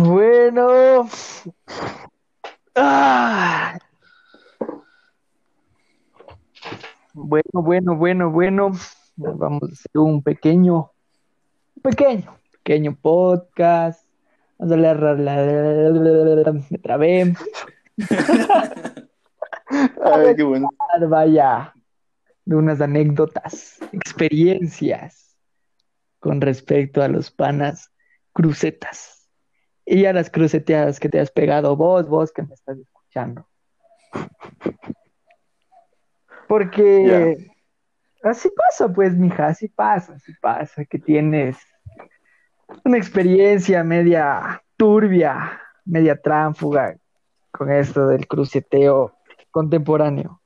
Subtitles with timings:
[0.00, 1.08] Bueno.
[2.74, 3.78] Ah.
[7.12, 8.72] Bueno, bueno, bueno, bueno.
[9.16, 10.90] Vamos a hacer un pequeño,
[11.82, 14.06] pequeño, pequeño podcast.
[14.58, 15.18] Vamos a hablar,
[16.70, 17.34] me trabé.
[20.02, 20.70] Ay, qué bueno.
[21.08, 21.74] Vaya,
[22.46, 25.36] de unas anécdotas, experiencias
[26.20, 27.92] con respecto a los panas
[28.32, 29.19] crucetas.
[29.92, 33.44] Y a las cruceteadas que te has pegado vos, vos que me estás escuchando.
[36.46, 37.50] Porque
[38.22, 41.56] así pasa, pues, mija, así pasa, así pasa, que tienes
[42.84, 46.96] una experiencia media turbia, media tránfuga
[47.50, 49.16] con esto del cruceteo
[49.50, 50.39] contemporáneo.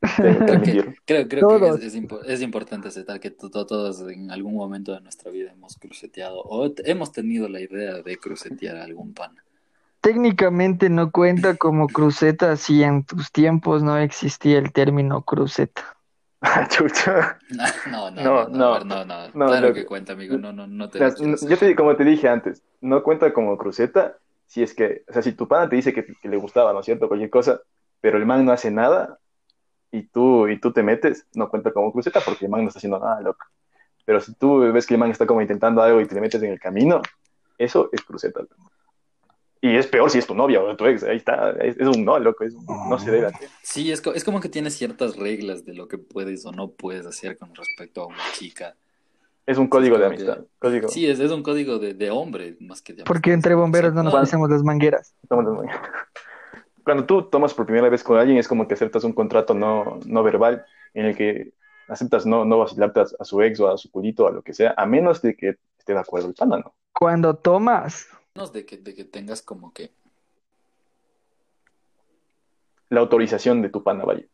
[0.00, 1.94] Creo que, creo, creo que es, es
[2.26, 6.40] es importante aceptar que to- to- todos en algún momento de nuestra vida hemos cruceteado
[6.42, 9.42] o hemos tenido la idea de crucetear a algún pana.
[10.00, 15.96] Técnicamente no cuenta como cruceta si en tus tiempos no existía el término cruceta.
[16.70, 17.38] Chucha.
[17.90, 18.84] No, no, no, No, no, no.
[18.84, 21.76] no, no, No, claro lo- que cuenta, amigo, no, no, no te Las- yo te,
[21.76, 25.46] como te dije antes, no cuenta como cruceta si es que, o sea, si tu
[25.46, 27.06] pana te dice que, que le gustaba, ¿no es cierto?
[27.08, 27.60] Cualquier cosa,
[28.00, 29.18] pero el man no hace nada
[29.92, 32.78] y tú, y tú te metes, no cuenta como cruceta porque el man no está
[32.78, 33.44] haciendo nada, loco.
[34.04, 36.42] Pero si tú ves que el man está como intentando algo y te le metes
[36.42, 37.00] en el camino,
[37.58, 38.40] eso es cruceta.
[38.40, 38.54] loco.
[39.62, 42.02] Y es peor si es tu novia o tu ex, ahí está, es, es un
[42.04, 43.48] no, loco, es un- no se debe hacer.
[43.62, 46.70] Sí, es, co- es como que tienes ciertas reglas de lo que puedes o no
[46.70, 48.74] puedes hacer con respecto a una chica.
[49.46, 50.44] Es un código de como que- amistad.
[50.58, 50.88] Código.
[50.88, 53.50] Sí, es, es un código de, de hombre más que de Porque amistad.
[53.50, 55.14] entre bomberos no nos Sí, hacemos las mangueras.
[55.22, 55.82] Estamos de mañana.
[56.84, 60.00] Cuando tú tomas por primera vez con alguien es como que aceptas un contrato no,
[60.06, 60.64] no verbal
[60.94, 61.52] en el que
[61.88, 64.42] aceptas no, no vacilarte a, a su ex o a su culito o a lo
[64.42, 66.74] que sea, a menos de que esté de acuerdo el pana, ¿no?
[66.92, 69.92] Cuando tomas, menos de que, de que tengas como que
[72.88, 74.26] La autorización de tu pana, vaya.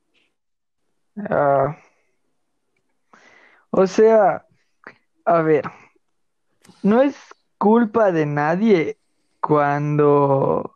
[1.30, 1.76] ah,
[3.70, 4.46] o sea,
[5.24, 5.64] a ver,
[6.82, 7.16] no es
[7.58, 8.98] culpa de nadie
[9.40, 10.75] cuando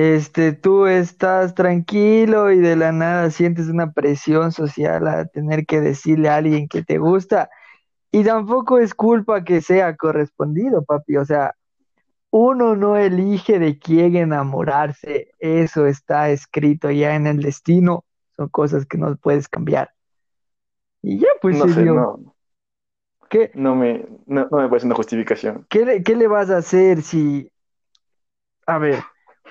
[0.00, 5.80] este tú estás tranquilo y de la nada sientes una presión social a tener que
[5.80, 7.50] decirle a alguien que te gusta.
[8.12, 11.16] Y tampoco es culpa que sea correspondido, papi.
[11.16, 11.54] O sea,
[12.30, 15.32] uno no elige de quién enamorarse.
[15.38, 18.04] Eso está escrito ya en el destino.
[18.36, 19.90] Son cosas que no puedes cambiar.
[21.02, 22.34] Y ya, pues No sé, no,
[23.28, 25.66] ¿Qué, no me, no, no me parece una justificación.
[25.68, 27.50] qué le, qué le vas a hacer si...
[28.66, 29.02] A ver,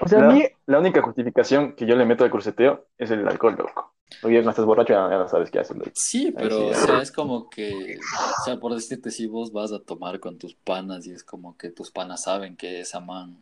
[0.02, 0.44] o sea, a mí...
[0.66, 3.94] la única justificación que yo le meto al cruceteo es el alcohol, loco.
[4.24, 5.92] Ya no estás borracho, ya, ya no sabes qué hacer, loco.
[5.94, 9.72] Sí, pero, sí, o sea, es como que, o sea, por decirte, si vos vas
[9.72, 13.38] a tomar con tus panas y es como que tus panas saben que esa man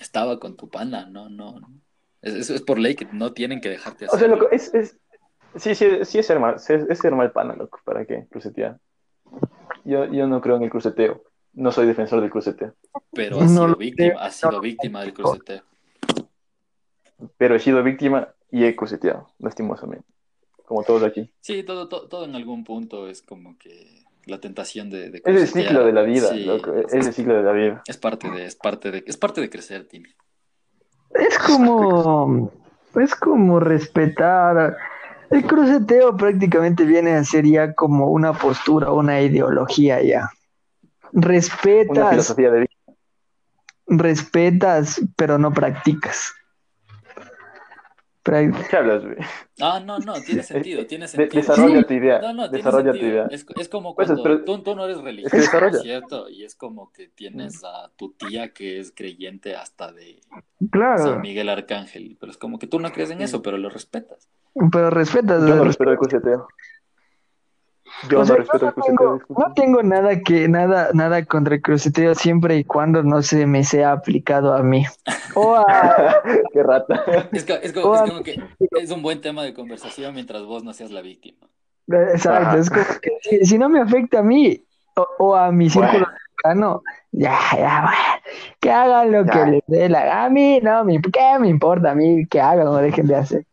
[0.00, 1.68] estaba con tu pana, no, no, no.
[2.20, 4.96] Es, es, es por ley que no tienen que dejarte O sea, loco, es, es,
[5.56, 8.78] sí, sí, sí es ser mal, es, es ser mal pana, loco, ¿para qué crucetear?
[9.84, 11.22] Yo, yo no creo en el cruceteo,
[11.54, 12.74] no soy defensor del cruceteo,
[13.12, 15.26] Pero has No sido víctima, has sido víctima del creo.
[15.26, 15.62] cruceteo.
[17.36, 20.04] pero he sido víctima y he cruceteado, lastimosamente,
[20.66, 21.32] como todos aquí.
[21.40, 25.36] Sí, todo, todo, todo en algún punto es como que la tentación de, de Es
[25.36, 27.82] el ciclo de la vida, Sí, loco, es el ciclo de la vida.
[27.86, 30.10] es parte de, es parte de, es parte de crecer, Timmy.
[31.14, 32.50] Es como,
[32.94, 34.76] es como respetar.
[35.30, 40.30] El cruceteo prácticamente viene a ser ya como una postura, una ideología ya.
[41.12, 42.96] Una Respetas, filosofía de vida.
[43.86, 46.32] respetas, pero no practicas.
[48.24, 49.16] Prac- ¿Qué hablas, güey?
[49.60, 51.40] Ah, no, no, tiene sentido, tiene De- sentido.
[51.42, 51.86] desarrolla Sí.
[51.86, 53.26] tu idea, No, no, tiene desarrolla tu idea.
[53.30, 55.80] Es, es como Pues, cuando pero- tú, tú no eres religioso, desarrolla.
[55.80, 56.28] ¿cierto?
[56.30, 61.18] Y es como que tienes a tu tía que es creyente hasta de San Claro,
[61.18, 64.28] Miguel Arcángel, pero es como que tú no crees en eso, pero lo respetas.
[64.70, 65.44] pero respetas.
[65.44, 65.98] Yo no respeto el.
[68.10, 69.14] Yo O sea, no respeto tengo, cruceteo.
[69.14, 69.42] disculpa.
[69.48, 73.62] no tengo nada que nada nada contra el cruceteo siempre y cuando no se me
[73.64, 74.84] sea aplicado a mí.
[75.34, 76.20] O a,
[76.52, 77.02] Qué rata.
[77.32, 78.38] Es, co- es co- O es a- como que
[78.72, 81.38] es un buen tema de conversación mientras vos no seas la víctima.
[81.88, 84.62] Exacto, es como que si, si no me afecta a mí
[84.96, 86.06] o, o a mi círculo Bueno.
[86.36, 86.82] cercano,
[87.12, 88.22] ya, ya, bueno,
[88.60, 89.32] que hagan lo Ya.
[89.32, 90.24] que les dé la gana.
[90.24, 93.46] A mí, no, me, ¿qué me importa a mí que hagan o dejen de hacer?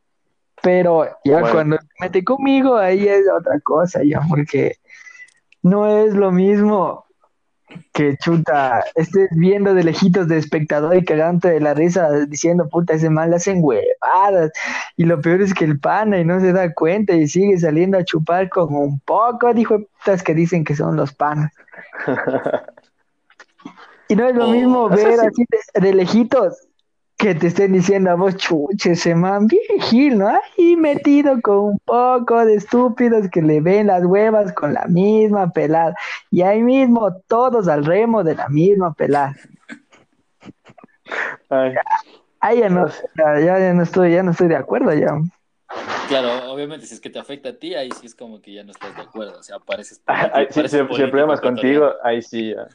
[0.62, 1.54] Pero ya Bueno.
[1.54, 4.76] cuando se mete conmigo, ahí es otra cosa, ya, porque
[5.64, 7.06] no es lo mismo
[7.94, 12.94] que chuta, estés viendo de lejitos de espectador y cagante de la risa diciendo, puta,
[12.96, 14.52] ese mal le hacen huevadas.
[14.98, 17.98] Y lo peor es que el pana y no se da cuenta y sigue saliendo
[17.98, 21.52] a chupar con un poco de putas que dicen que son los panas.
[24.08, 25.28] Y no es lo Oh, mismo ver sí.
[25.28, 26.69] así de, de lejitos
[27.20, 30.30] que te estén diciendo a vos, chuche, ese man, bien gil, ¿no?
[30.30, 35.52] Ahí metido con un poco de estúpidos que le ven las huevas con la misma
[35.52, 35.94] pelada.
[36.32, 39.36] Y ahí mismo todos al remo de la misma pelada.
[41.50, 41.74] Ay,
[42.40, 42.88] Ahí ya no,
[43.18, 45.12] ya, ya- no estoy, ya no estoy de acuerdo ya.
[46.08, 48.64] Claro, obviamente, si es que te afecta a ti, ahí sí es como que ya
[48.64, 49.38] no estás de acuerdo.
[49.40, 52.56] O sea, pareces ay, si, pareces si- si el problema es contigo, ahí sí.
[52.56, 52.68] ya.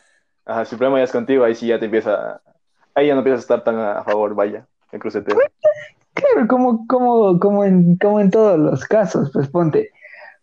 [0.45, 2.43] Ajá, si el problema ya es contigo, ahí sí ya te empieza.
[2.95, 5.37] Ahí ya no empiezas a estar tan a favor, vaya, el cruceteo.
[6.15, 9.91] Claro, como, como, como en, como en todos los casos, pues ponte.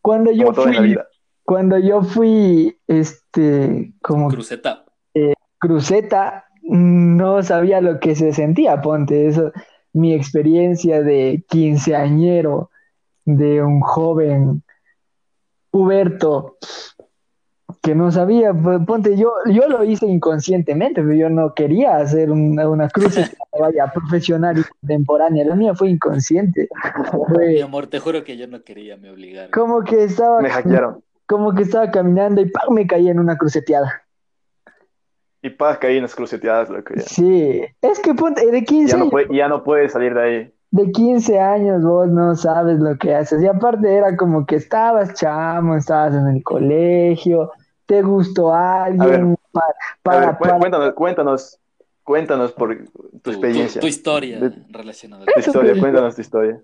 [0.01, 1.07] Cuando yo Como fui, vida.
[1.45, 4.83] cuando yo fui, este, como Cruceta.
[5.59, 9.51] cruceta, no sabía lo que se sentía, ponte eso,
[9.94, 12.69] mi experiencia de quinceañero,
[13.25, 14.63] de un joven
[15.69, 16.57] puberto
[17.81, 22.31] que no sabía, pues, ponte, yo, yo lo hice inconscientemente, pero yo no quería hacer
[22.31, 26.68] una, una cruceta, vaya, profesional y contemporánea, la mía fue inconsciente,
[27.13, 29.51] Mi fue amor, te juro que yo no quería, me obligaron.
[29.51, 31.01] como que estaba, Me hackearon.
[31.27, 32.73] como que estaba caminando y ¡pam!
[32.73, 34.03] me caí en una cruceteada.
[35.44, 36.94] Y paz, caí en las cruceteadas, loco.
[36.95, 40.13] Ya, Sí, es que ponte, de 15 ya, no años, puede, ya no puedes salir
[40.13, 40.53] de ahí.
[40.69, 43.41] de 15 años vos no sabes lo que haces.
[43.41, 47.51] Y aparte era como que estabas chamo, estabas en el colegio,
[47.92, 49.60] te gustó alguien A
[50.02, 51.60] para, ver, cu- para- cuéntanos, cuéntanos,
[52.04, 55.26] cuéntanos por tu, Tu, tu- experiencia, tu historia De- relacionada.
[55.26, 56.58] tu historia, cuéntanos tu historia.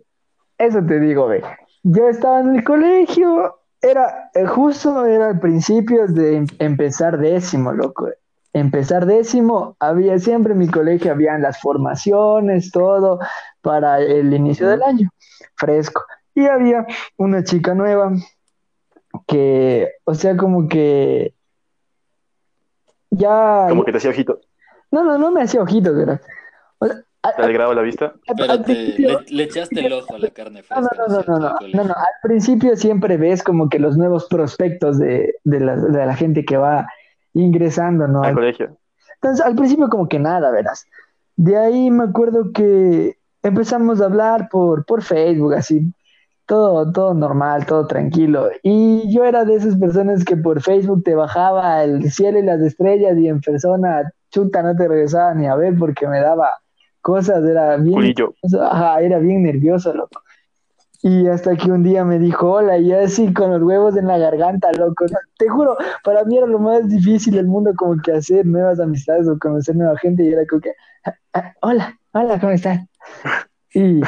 [0.58, 1.44] Eso te digo, ve.
[1.84, 7.74] Yo estaba en el colegio, era eh, justo, era al principio de em- empezar décimo,
[7.74, 8.08] loco.
[8.54, 13.20] Empezar décimo, había siempre en mi colegio, habían las formaciones, todo
[13.62, 15.10] para el inicio del año,
[15.56, 16.04] fresco.
[16.34, 16.86] Y había
[17.18, 18.14] una chica nueva
[19.28, 21.34] que, o sea, como que
[23.10, 24.40] ya, Como que te hacía ojito,
[24.92, 26.22] no, no, no me hacía ojitos, ¿verdad?
[26.80, 26.96] O sea,
[27.36, 28.14] te alegraba la vista.
[28.26, 30.96] Espérate, le, le echaste el ojo a la carne No, fresca.
[30.98, 31.94] no, no, no, no, no, no, no.
[31.94, 36.46] Al principio siempre ves como que los nuevos prospectos de, de la, de la gente
[36.46, 36.88] que va
[37.34, 38.22] ingresando, ¿no?
[38.24, 38.78] Al Al- colegio.
[39.16, 40.86] Entonces, al principio como que nada, verás.
[41.36, 45.92] De ahí me acuerdo que empezamos a hablar por, por Facebook, así,
[46.48, 48.50] todo, todo normal, todo tranquilo.
[48.64, 52.62] Y yo era de esas personas que por Facebook te bajaba el cielo y las
[52.62, 56.50] estrellas y en persona, chuta, no te regresaba ni a ver porque me daba
[57.02, 57.96] cosas, era bien.
[58.62, 60.22] Ajá, era bien nervioso, loco.
[61.04, 64.18] Y hasta que un día me dijo hola, y así con los huevos en la
[64.18, 65.06] garganta, loco.
[65.38, 69.28] Te juro, para mí era lo más difícil del mundo, como que hacer nuevas amistades
[69.28, 70.24] o conocer nueva gente.
[70.24, 70.72] Y era como que,
[71.06, 72.80] "Ah, ah, hola, hola, ¿cómo estás?
[73.74, 74.02] Y,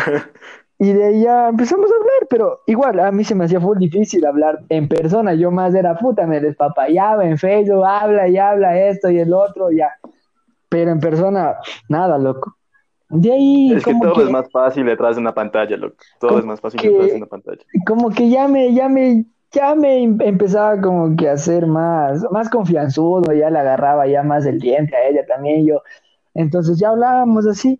[0.79, 3.77] y de ahí ya empezamos a hablar, pero igual a mí se me hacía full
[3.77, 5.33] difícil hablar en persona.
[5.33, 9.71] Yo más era puta, me despapayaba en Facebook, habla y habla esto y el otro,
[9.71, 9.89] ya.
[10.69, 11.55] Pero en persona,
[11.89, 12.55] nada, loco.
[13.09, 15.97] De ahí, Es que todo que- es más fácil detrás de una pantalla, loco.
[16.19, 17.61] Todo es más fácil que- detrás de una pantalla.
[17.85, 22.23] como que ya me, ya me, ya me em- empezaba como que a ser más,
[22.31, 25.81] más confianzudo, ya le agarraba ya más el diente a ella también yo.
[26.35, 27.79] Entonces ya hablábamos así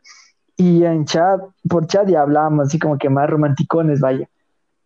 [0.59, 1.39] y en chat,
[1.69, 4.27] por chat ya hablábamos así como que más romanticones, vaya.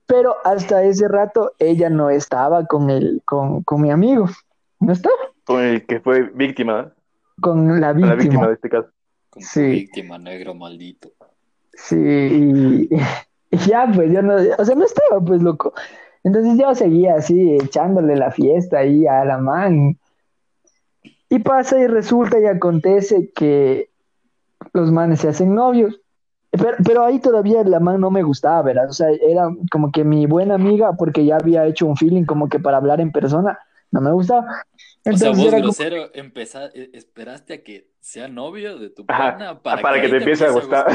[0.06, 4.30] Pero hasta ese rato ella no estaba con el, con, con mi amigo,
[4.80, 5.16] no estaba
[5.46, 6.94] Con el que fue víctima,
[7.42, 8.48] con la con la víctima víctima.
[8.50, 8.90] de este caso.
[9.32, 9.64] Con Sí.
[9.64, 11.10] víctima, negro maldito.
[11.74, 12.90] Sí, y,
[13.50, 15.74] y ya, pues yo no, o sea, no estaba, pues loco.
[16.24, 19.98] Entonces yo seguía así, echándole la fiesta ahí a la man.
[21.30, 23.90] Y pasa y resulta y acontece que
[24.74, 26.00] los manes se hacen novios.
[26.52, 28.88] Pero, pero ahí todavía la man no me gustaba, ¿verdad?
[28.90, 32.48] O sea, era como que mi buena amiga, porque ya había hecho un feeling como
[32.48, 33.58] que para hablar en persona,
[33.90, 34.42] no me gustaba.
[34.42, 38.90] O sea, Entonces vos era como- grosero empeza- eh, esperaste a que sea novio de
[38.92, 40.86] tu Ajá, pana para, para, que, ahí te empiece a gustar.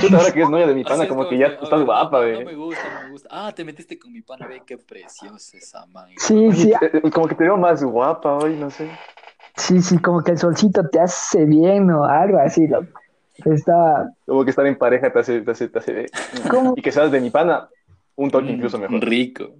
[0.00, 2.18] Chuta, ahora que es novia de mi pana, como que ya a estás ver, guapa,
[2.20, 2.32] no, ve.
[2.38, 3.28] No me gusta, no me gusta.
[3.30, 6.08] Ah, te metiste con mi pana, ve qué preciosa esa man.
[6.16, 8.88] Sí, sí, eh, como que te veo más guapa hoy, no sé.
[9.56, 13.00] Sí, sí, como que el solcito te hace bien o algo así, loco.
[13.44, 16.06] Estaba, Como que estar en pareja te hace, te hace, te hace-
[16.48, 16.74] ¿Cómo?
[16.76, 17.68] Y que seas de mi pana,
[18.16, 19.00] un toque Mm, incluso mejor.
[19.04, 19.50] Rico.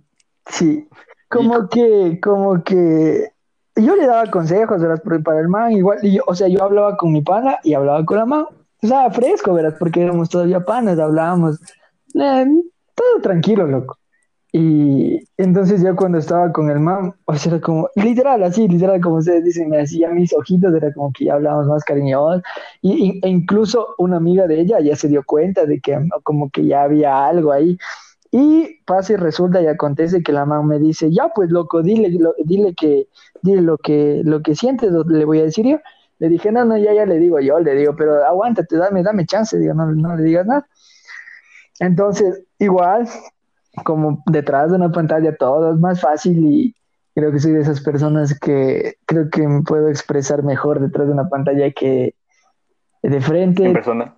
[0.46, 0.88] Sí,
[1.28, 3.30] como que, como que
[3.76, 5.02] yo le daba consejos, ¿verdad?
[5.24, 8.04] Para el man igual, y yo- o sea, yo hablaba con mi pana y hablaba
[8.04, 8.46] con la man,
[8.82, 9.76] o sea, fresco, ¿verdad?
[9.78, 11.60] Porque éramos todavía panas, hablábamos,
[12.14, 12.46] eh,
[12.94, 13.98] todo tranquilo, loco.
[14.56, 19.00] Y entonces yo cuando estaba con el man, o sea, era como, literal, así, literal,
[19.00, 22.40] como ustedes dicen, me hacía mis ojitos, era como que ya hablábamos más cariñosos,
[22.80, 26.50] y, y- e incluso una amiga de ella ya se dio cuenta de que como
[26.50, 27.76] que ya había algo ahí,
[28.32, 32.10] Y pasa y resulta y acontece que la mamá me dice, ya pues loco, dile,
[32.20, 33.08] lo- dile que,
[33.42, 35.78] dile lo que, lo que sientes, lo- le voy a decir yo.
[36.20, 39.26] Le dije, no, no, ya, ya le digo yo, le digo, pero aguántate, dame, dame
[39.26, 40.66] chance, digo, no, no le digas nada.
[41.80, 43.08] Entonces, igual,
[43.84, 46.74] como detrás de una pantalla todo es más fácil y
[47.14, 51.12] creo que soy de esas personas que creo que me puedo expresar mejor detrás de
[51.12, 52.14] una pantalla que
[53.02, 53.20] de
[53.62, 54.16] En frente, persona.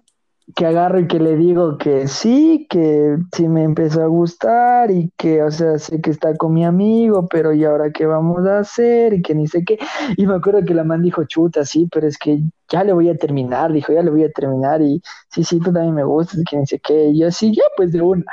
[0.55, 5.11] que agarro y que le digo que sí, que sí me empezó a gustar y
[5.17, 8.61] que, o sea, sé que está con mi amigo, pero ¿y ahora qué vamos a
[8.61, 9.15] hacer?
[9.15, 9.79] Y que ni sé qué.
[10.17, 13.09] Y me acuerdo que la man dijo, chuta, sí, pero es que ya le voy
[13.09, 16.41] a terminar, dijo, ya le voy a terminar y sí, sí, tú también me gustas,
[16.49, 17.07] que ni sé qué.
[17.09, 18.25] Y yo sí, ya pues de una.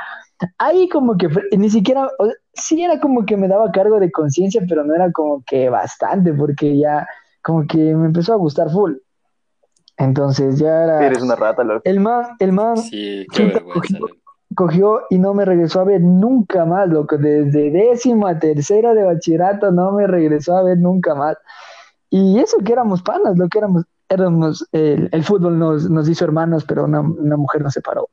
[0.57, 4.11] Ahí como que ni siquiera, o sea, sí era como que me daba cargo de
[4.11, 7.07] conciencia, pero no era como que bastante, porque ya
[7.41, 8.93] como que me empezó a gustar full.
[9.97, 11.05] Entonces ya era...
[11.05, 11.81] Eres una rata, loco.
[11.85, 13.99] El man, el man Sí, qué Chuta, vergüenza.
[13.99, 14.15] loco.
[14.55, 17.17] cogió y no me regresó a ver nunca más, loco.
[17.17, 21.37] Desde décimo a tercero de bachillerato no me regresó a ver nunca más.
[22.09, 26.25] Y eso que éramos panas, lo que éramos, éramos, el, el fútbol nos, nos hizo
[26.25, 28.09] hermanos, pero una, una mujer nos separó.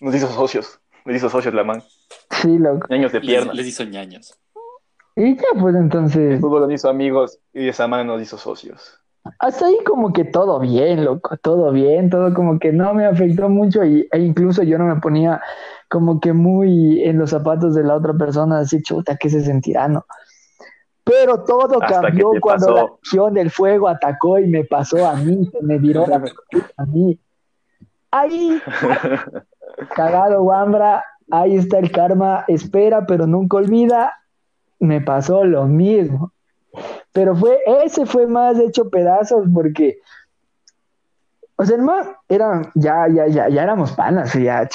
[0.00, 0.79] Nos hizo socios.
[1.04, 1.82] Nos hizo socios la man.
[2.30, 2.86] Sí, loco.
[2.92, 3.54] Años de Les, piernas.
[3.56, 4.34] les hizo ñaños.
[5.16, 8.98] Y ya, pues entonces, El fútbol nos hizo amigos y esa man nos hizo socios.
[9.38, 13.48] hasta ahí como que todo bien, loco, todo bien, todo como que no me afectó
[13.48, 15.40] mucho y, e incluso yo no me ponía
[15.90, 19.88] como que muy en los zapatos de la otra persona, así chuta, ¿qué se sentirá,
[19.88, 20.06] no?
[21.04, 22.76] Pero todo Hasta cambió que cuando pasó.
[22.76, 26.22] la acción del fuego atacó y me pasó a mí, se me viró la
[26.76, 27.18] a mí.
[28.12, 28.62] Ahí,
[29.94, 34.14] cagado, Wambra, ahí está el karma, espera, pero nunca olvida,
[34.78, 36.32] me pasó lo mismo.
[37.12, 39.98] Pero fue, ese fue más hecho pedazos porque,
[41.56, 41.82] o sea, el
[42.28, 44.68] era, ya, ya, ya, ya éramos panas, ya,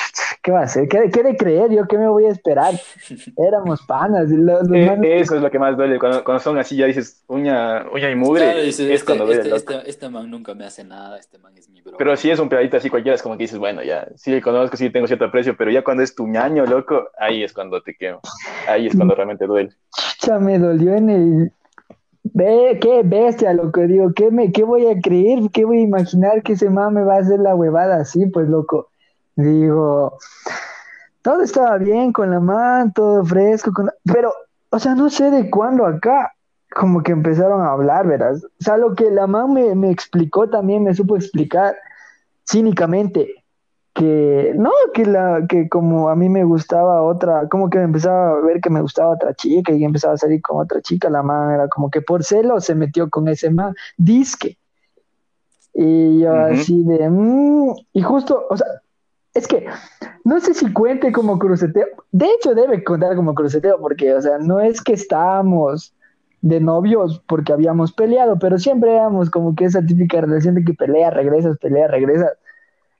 [0.45, 0.87] ¿qué va a hacer?
[0.87, 1.71] ¿Qué, qué de creer?
[1.71, 2.75] ¿Yo qué me voy a esperar?
[3.37, 4.31] Éramos panas.
[4.31, 5.97] y los- los Eh, Eso es lo que más duele.
[5.97, 8.43] Cuando, cuando son así, ya dices uña, uña y mugre.
[8.43, 11.67] Claro, es este, cuando este, este, este man nunca me hace nada, este man es
[11.67, 11.97] mi bro.
[11.97, 14.39] Pero si es un pedadito así cualquiera, es como que dices, bueno, ya, sí le
[14.41, 17.81] conozco, sí tengo cierto aprecio, pero ya cuando es tu ñaño, loco, ahí es cuando
[17.81, 18.19] te quemo.
[18.67, 19.71] Ahí es cuando realmente duele.
[20.19, 21.51] Chucha, me dolió en el.
[22.33, 23.81] Ve, qué bestia, loco.
[23.81, 25.39] Digo, ¿qué, me, ¿qué voy a creer?
[25.51, 28.25] ¿Qué voy a imaginar que ese man me va a hacer la huevada así?
[28.27, 28.89] Pues, loco.
[29.35, 30.17] Digo,
[31.21, 34.33] todo estaba bien con la man, todo fresco, con la- pero,
[34.69, 36.33] o sea, no sé de cuándo acá,
[36.73, 38.35] como que empezaron a hablar, ¿verdad?
[38.35, 41.75] O sea, lo que la man me, me explicó también, me supo explicar
[42.47, 43.33] cínicamente
[43.93, 48.41] que no, que la que como a mí me gustaba otra, como que empezaba a
[48.41, 51.51] ver que me gustaba otra chica y empezaba a salir con otra chica, la man
[51.53, 54.57] era como que por celo se metió con ese man, disque.
[55.73, 58.67] Y yo así de, mm, y justo, o sea,
[59.35, 59.65] es que
[60.23, 64.39] no sé si cuente como cruceteo, de hecho debe contar como cruceteo porque, o sea,
[64.39, 65.93] no es que estábamos
[66.41, 70.73] de novios porque habíamos peleado, pero siempre éramos como que esa típica relación de que
[70.73, 72.31] pelea, regresas, pelea, regresas.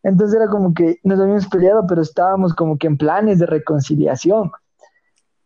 [0.03, 4.51] Entonces era como que nos habíamos peleado, pero estábamos como que en planes de reconciliación.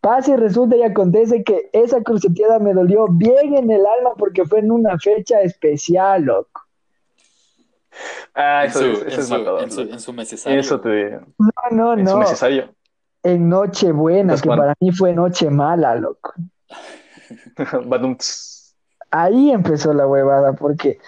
[0.01, 4.45] Pasa y resulta y acontece que esa cruceteada me dolió bien en el alma porque
[4.45, 6.68] fue en una fecha especial, loco.
[8.35, 9.63] Ah, en eso, su, es, eso en es su, matador.
[9.63, 10.59] en su, en su necesario.
[10.59, 12.19] Eso te, No, no, en su no.
[12.21, 12.73] necesario.
[13.23, 14.63] En Nochebuena, que ¿cuándo?
[14.63, 16.33] para mí fue noche mala, loco.
[19.11, 20.99] Ahí empezó la huevada, porque,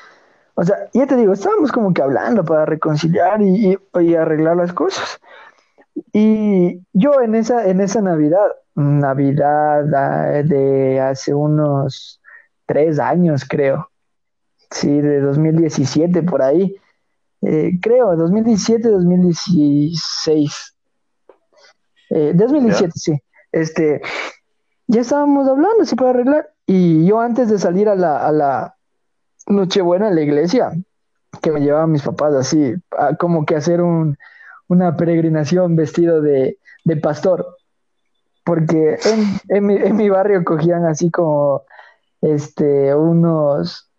[0.55, 4.57] o sea, ya te digo, estábamos como que hablando para reconciliar y, y- y arreglar
[4.57, 5.19] las cosas.
[6.13, 12.19] Y yo en esa, en esa Navidad, Navidad ah, de hace unos
[12.65, 13.89] tres años, creo,
[14.71, 16.75] sí, de 2017 por ahí,
[17.41, 20.75] eh, creo, 2017, 2016,
[22.12, 23.19] eh, 2017, sí,
[23.51, 24.01] este,
[24.88, 28.75] ya estábamos hablando, sí, para arreglar, y yo antes de salir a la, a la
[29.48, 30.71] Nochebuena a la iglesia,
[31.41, 34.17] que me llevaban mis papás así, a como que hacer un,
[34.67, 37.57] una peregrinación vestido de, de pastor,
[38.43, 41.63] porque en, en mi, en mi barrio cogían así como
[42.21, 43.90] este unos,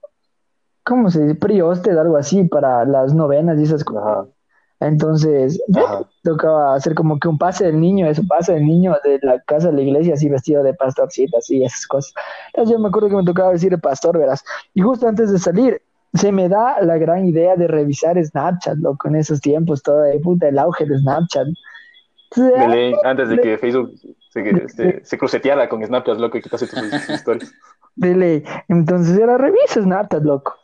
[0.85, 1.35] ¿cómo se dice?
[1.37, 4.03] Priostes, algo así, para las novenas y esas cosas.
[4.05, 4.27] Ajá,
[4.81, 6.05] Entonces, ajá.
[6.23, 9.69] tocaba hacer como que un pase del niño, eso pase del niño de la casa
[9.69, 12.13] a la iglesia, así vestido de pastorcita, así, esas cosas.
[12.49, 14.45] Entonces yo me acuerdo que me tocaba decir de pastor, verás.
[14.75, 15.81] Y justo antes de salir,
[16.15, 20.19] se me da la gran idea de revisar Snapchat, loco, en esos tiempos, todo de
[20.21, 21.47] puta, el auge de Snapchat.
[22.31, 23.93] Entonces, De ah, ley, antes de que Facebook
[24.31, 27.53] se, este, se cruceteara con Snapchat, loco, y quitase tus, tus historias.
[27.97, 28.45] de ley.
[28.69, 30.62] Entonces era revisa Snapchat, loco.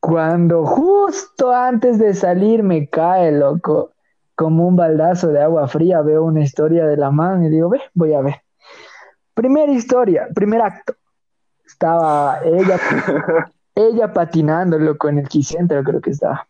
[0.00, 3.92] Cuando justo antes de salir me cae, loco,
[4.34, 7.82] como un baldazo de agua fría, veo una historia de la man y digo, ve,
[7.92, 8.36] voy a ver.
[9.34, 10.94] Primera historia, primer acto.
[11.66, 12.78] Estaba ella,
[13.74, 16.46] ella patinando, loco, en el Quicentro creo que estaba.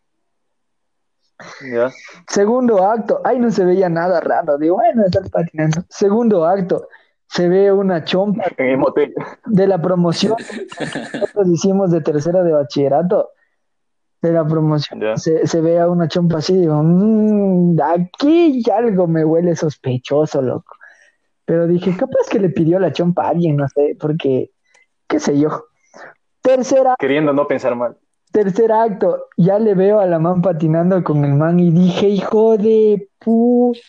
[1.73, 1.91] Ya.
[2.29, 5.83] Segundo acto, ahí no se veía nada raro, digo, bueno, estás patinando.
[5.89, 6.89] Segundo acto,
[7.27, 8.45] se ve una chompa
[9.47, 13.31] de la promoción que nosotros hicimos de tercero de bachillerato,
[14.23, 19.25] de la promoción, se, se ve a una chompa así, digo, "Mm, aquí algo me
[19.25, 20.77] huele sospechoso, loco.
[21.47, 24.51] Pero dije, capaz que le pidió la chompa a alguien, no sé, porque,
[25.09, 25.65] qué sé yo.
[26.43, 27.97] Tercera, Queriendo no pensar mal.
[28.33, 32.57] tercer acto, ya le veo a la man patinando con el man y dije, hijo
[32.57, 33.81] de puta.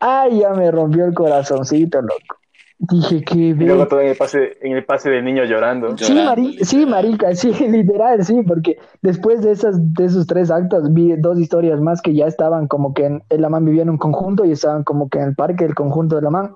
[0.00, 2.37] Ay, ya me rompió el corazoncito, loco.
[2.80, 5.96] Dije que Y luego todo en el pase, en el pase del niño llorando.
[5.98, 10.48] Sí, Llorando, mari- sí, marica, sí, literal, sí, porque después de esas, de esos tres
[10.50, 13.90] actos vi dos historias más que ya estaban como que en, el Lamán vivía en
[13.90, 16.54] un conjunto y estaban como que en el parque del conjunto de Lamán.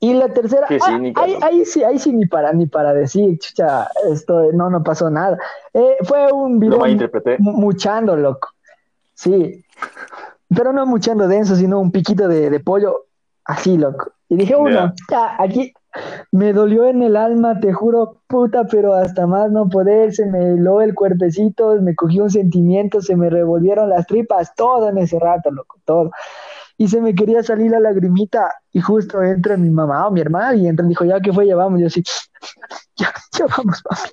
[0.00, 1.46] Y la tercera, ah, ahí, ¿no?
[1.46, 5.38] ahí sí, ahí sí ni para ni para decir, chucha, esto no, no pasó nada.
[5.74, 7.36] Eh, fue un Lo video malinterpreté.
[7.38, 8.48] mu- muchando, loco.
[9.14, 9.64] Sí,
[10.48, 13.06] pero no muchando denso, sino un piquito de, de pollo,
[13.44, 14.12] así, loco.
[14.32, 15.74] Y dije, uno, ya, aquí
[16.30, 20.54] me dolió en el alma, te juro, puta, pero hasta más no poder, se me
[20.54, 25.18] heló el cuerpecito, me cogió un sentimiento, se me revolvieron las tripas, todo en ese
[25.18, 26.12] rato, loco, todo.
[26.78, 30.54] Y se me quería salir la lagrimita, y justo entra mi mamá o mi hermana,
[30.54, 32.02] y entra y dijo, ya que fue, ya vamos, yo así,
[32.96, 34.10] ya, ya vamos, papi.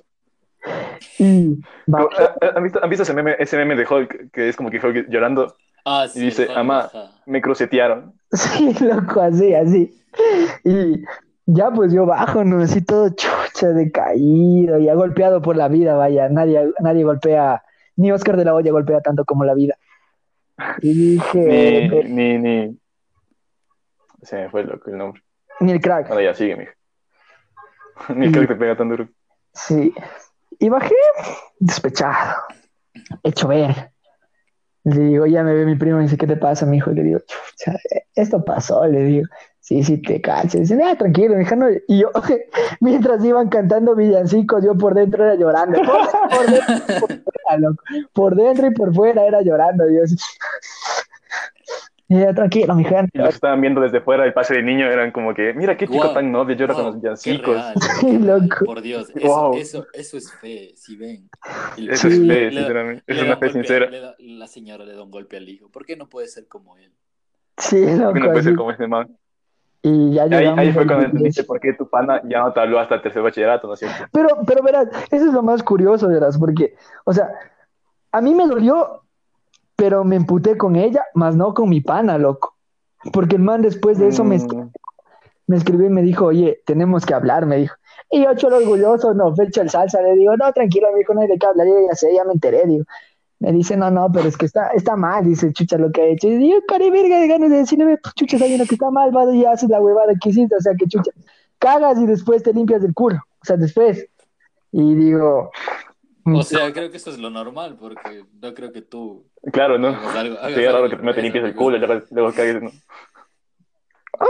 [1.18, 1.54] Y
[1.90, 4.56] va, ¿ha- ha- ¿Han visto, han visto ese, meme, ese meme de Hulk que es
[4.56, 5.56] como que Hulk llorando?
[5.86, 6.20] Ah, sí.
[6.20, 6.78] Y dice, el Hulk, "Amá".
[6.80, 7.10] ajá.
[7.24, 8.12] Me crucetearon.
[8.32, 9.99] Sí, loco, así, así.
[10.64, 11.02] Y
[11.46, 12.62] ya pues yo bajo, ¿no?
[12.62, 17.62] Así todo chucha, decaído, ya golpeado por la vida, vaya, nadie, nadie golpea,
[17.96, 19.76] ni Oscar de la Hoya golpea tanto como la vida.
[20.82, 22.78] Y dije, Ni, ni, ni.
[24.22, 25.22] Se me fue loco el nombre.
[25.60, 26.72] ni el crack, Ahora ya sigue, mijo.
[28.14, 29.08] Ni el crack te pega tan duro.
[29.52, 29.94] sí.
[30.62, 30.94] Y bajé
[31.58, 32.36] despechado,
[33.22, 33.92] hecho ver.
[34.84, 36.90] Le digo, ya me ve mi primo y dice, ¿qué te pasa, mijo?
[36.90, 37.20] Y le digo,
[38.14, 39.26] esto pasó, le digo.
[39.60, 40.62] Sí, sí, te cachas.
[40.62, 41.66] Dice, ah, tranquilo, hija, no.
[41.86, 42.10] Y yo,
[42.80, 45.78] mientras iban cantando villancicos, yo por dentro era llorando.
[45.82, 47.84] Por, por dentro y por fuera, loco.
[48.12, 49.88] Por dentro y por fuera era llorando.
[49.88, 49.98] Y
[52.10, 53.18] yo así, y ella, tranquilo, mi Y los gente.
[53.22, 56.10] que estaban viendo desde fuera el pase del niño eran como que, mira qué chico
[56.12, 57.56] tan noble llora con Wow, los qué villancicos.
[58.00, 58.64] qué loco.
[58.64, 59.56] Por Dios, eso, Wow.
[59.56, 61.28] eso, eso es fe, si ven.
[61.76, 62.14] Eso Sí.
[62.14, 63.02] es fe, le- sinceramente.
[63.06, 63.90] le Es una un fe golpe- sincera.
[64.00, 65.68] da- la señora le da un golpe al hijo.
[65.70, 66.92] ¿Por qué no puede ser como él?
[67.56, 68.18] Sí, loco.
[68.18, 69.08] No puede ser como este man.
[69.82, 72.78] Y ya ahí, ahí fue cuando entendiste por qué tu pana ya no te habló
[72.78, 74.04] hasta el tercer bachillerato, ¿no es cierto?
[74.12, 76.74] Pero, pero verás, eso es lo más curioso, verás, porque,
[77.06, 77.30] o sea,
[78.12, 78.99] a mí me dolió,
[79.80, 82.54] pero me emputé con ella, más no con mi pana, loco.
[83.14, 84.70] Porque el man después de eso me, Mm,
[85.46, 87.74] me escribió y me dijo, oye, tenemos que hablar, me dijo.
[88.10, 91.22] Y yo, cholo orgulloso, no, fecha el salsa, le digo, no, tranquilo, me dijo, no
[91.22, 92.84] hay de qué hablar, yo ya sé, ya me enteré, digo.
[93.38, 96.06] Me dice, no, no, pero es que está, está mal, dice, chucha, lo que ha
[96.08, 96.28] hecho.
[96.28, 99.10] Y digo, cari, verga, de ganas de decirle, pues, chucha, está viendo que está mal,
[99.12, 101.10] vas y haces la huevada que hiciste, o sea, que chucha,
[101.58, 104.06] cagas y después te limpias el culo, o sea, después.
[104.72, 105.50] Y digo,
[106.26, 109.88] O sea, creo que eso es lo normal, porque no creo que tú Claro, ¿no?
[109.88, 110.36] algo.
[110.48, 112.70] Sería raro que primero te limpies el culo y luego, luego cagues, ¿no?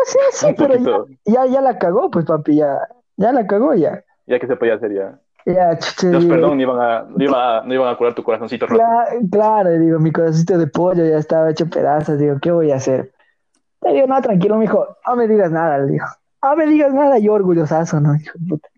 [0.04, 0.74] sea, sí, Un pero
[1.24, 2.78] ya, ya, ya la cagó, pues, papi, ya,
[3.16, 4.04] ya la cagó, ya.
[4.26, 5.18] ya que se podía hacer ya.
[5.46, 5.70] Ya,
[6.10, 8.82] Dios perdón, no iban a, no a, no iban a curar tu corazoncito roto.
[8.82, 12.76] Cla- claro, digo, mi corazoncito de pollo ya estaba hecho pedazos, digo, ¿qué voy a
[12.76, 13.12] hacer?
[13.82, 16.04] Le digo, no, tranquilo, mijo, no me digas nada, le digo,
[16.42, 18.14] no me digas nada, yo orgullosazo, ¿no?
[18.14, 18.68] Hijo de puta.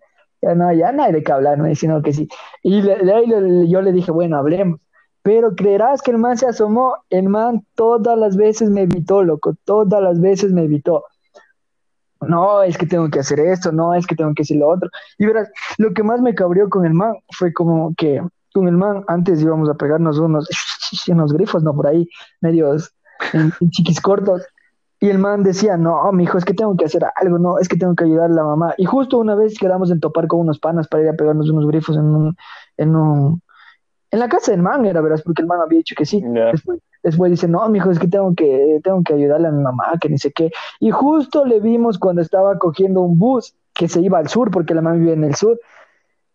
[0.40, 1.72] Ya no, ya no hay de qué hablar, ¿no?
[1.74, 2.28] Sino que sí.
[2.62, 4.80] Y le- de ahí le- yo le dije, bueno, hablemos.
[5.22, 9.54] Pero creerás que el man se asomó, el man todas las veces me evitó, loco,
[9.64, 11.04] todas las veces me evitó.
[12.20, 14.88] No, es que tengo que hacer esto, no, es que tengo que hacer lo otro.
[15.18, 18.76] Y verás, lo que más me cabrió con el man fue como que con el
[18.76, 20.48] man antes íbamos a pegarnos unos,
[21.08, 21.74] unos grifos, ¿no?
[21.74, 22.08] Por ahí,
[22.40, 22.94] medios
[23.32, 24.42] en, chiquis cortos.
[25.00, 27.76] Y el man decía, no, mijo, es que tengo que hacer algo, no, es que
[27.76, 28.74] tengo que ayudar a la mamá.
[28.76, 31.66] Y justo una vez quedamos en topar con unos panas para ir a pegarnos unos
[31.66, 32.36] grifos en un,
[32.76, 33.42] en un,
[34.12, 36.22] en la casa del man, era, verás, porque el man había dicho que sí.
[36.22, 39.94] Después, después dice, no, mijo, es que tengo que, tengo que ayudarle a mi mamá,
[39.98, 40.50] que ni sé qué.
[40.80, 44.74] Y justo le vimos cuando estaba cogiendo un bus que se iba al sur, porque
[44.74, 45.58] la mamá vive en el sur.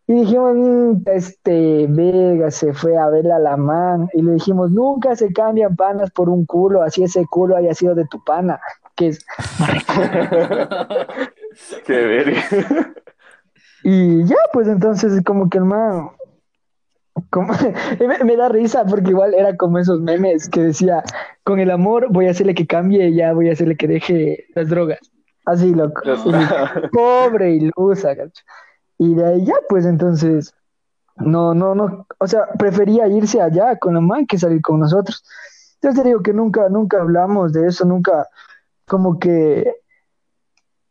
[0.08, 4.10] Y dijimos, "Mm, este Vega se fue a ver a la man.
[4.14, 7.94] Y le dijimos, nunca se cambian panas por un culo, así ese culo haya sido
[7.94, 8.60] de tu pana.
[8.96, 9.24] Que es...
[11.86, 12.42] Qué verga.
[13.84, 16.10] Y ya, pues entonces como que el man
[17.30, 17.54] como,
[18.00, 21.04] me, me da risa porque igual era como esos memes que decía,
[21.44, 24.46] con el amor voy a hacerle que cambie y ya voy a hacerle que deje
[24.56, 25.00] las drogas.
[25.46, 26.02] Así, loco.
[26.04, 26.32] Y
[26.92, 28.44] pobre ilusa, cacho.
[28.98, 30.54] Y de ahí ya, pues entonces,
[31.16, 35.24] no, no, no, o sea, prefería irse allá con la man que salir con nosotros.
[35.76, 38.28] Entonces te digo que nunca, nunca hablamos de eso, nunca
[38.88, 39.76] como que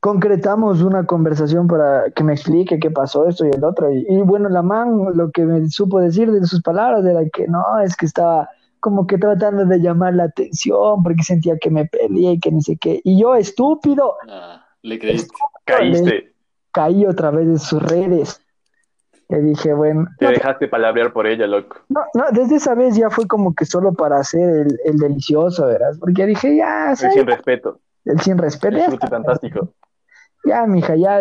[0.06, 3.90] concretamos una conversación para que me explique qué pasó esto y el otro.
[3.90, 7.48] Y, y bueno, la man lo que me supo decir de sus palabras era que
[7.48, 11.86] no, es que estaba como que tratando de llamar la atención porque sentía que me
[11.86, 13.00] peleé y que ni sé qué.
[13.02, 15.34] Y yo, estúpido, Ah, le creíste.
[15.64, 16.32] Caíste,
[16.70, 18.40] caí otra vez en sus redes.
[19.28, 21.78] Le dije, bueno, te no, dejaste palabrear por ella, loco.
[21.88, 25.66] no, no, desde esa vez ya fue como que solo para hacer el, el delicioso,
[25.66, 25.94] ¿verdad?
[25.98, 29.74] Porque dije, ya, El sin respeto, el sin respeto, el fantástico.
[30.46, 31.20] Ya, mija, ya.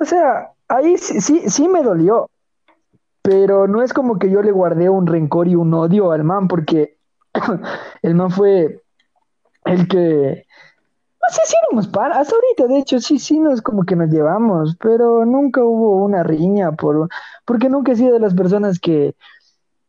[0.00, 2.28] O sea, ahí sí, sí, sí me dolió.
[3.22, 6.48] Pero no es como que yo le guardé un rencor y un odio al man,
[6.48, 6.96] porque
[8.02, 8.82] el man fue
[9.64, 10.46] el que.
[11.22, 12.18] No sé si éramos para.
[12.18, 16.02] Hasta ahorita, de hecho, sí, sí, no es como que nos llevamos, pero nunca hubo
[16.04, 17.08] una riña, por,
[17.44, 19.14] porque nunca he sido de las personas que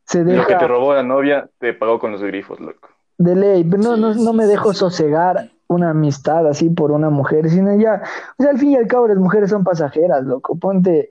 [0.06, 2.90] se Lo que te deja robó la novia, te pagó con los grifos, loco.
[3.18, 4.80] de ley, pero no, Sí, no, no me dejo sí.
[4.80, 8.02] sosegar una amistad así por una mujer, sino ya,
[8.38, 11.10] o sea, al fin y al cabo las mujeres son pasajeras, loco, ponte,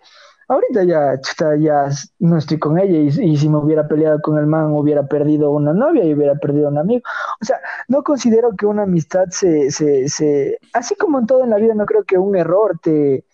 [0.48, 4.38] ahorita ya, chuta, ya no estoy con ella y, y si me hubiera peleado con
[4.38, 7.02] el man hubiera perdido una novia y hubiera perdido un amigo,
[7.40, 11.50] o sea, no considero que una amistad se, se, se, así como en todo en
[11.50, 13.24] la vida, no creo que un error te,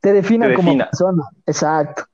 [0.00, 2.04] te defina Te como persona, exacto.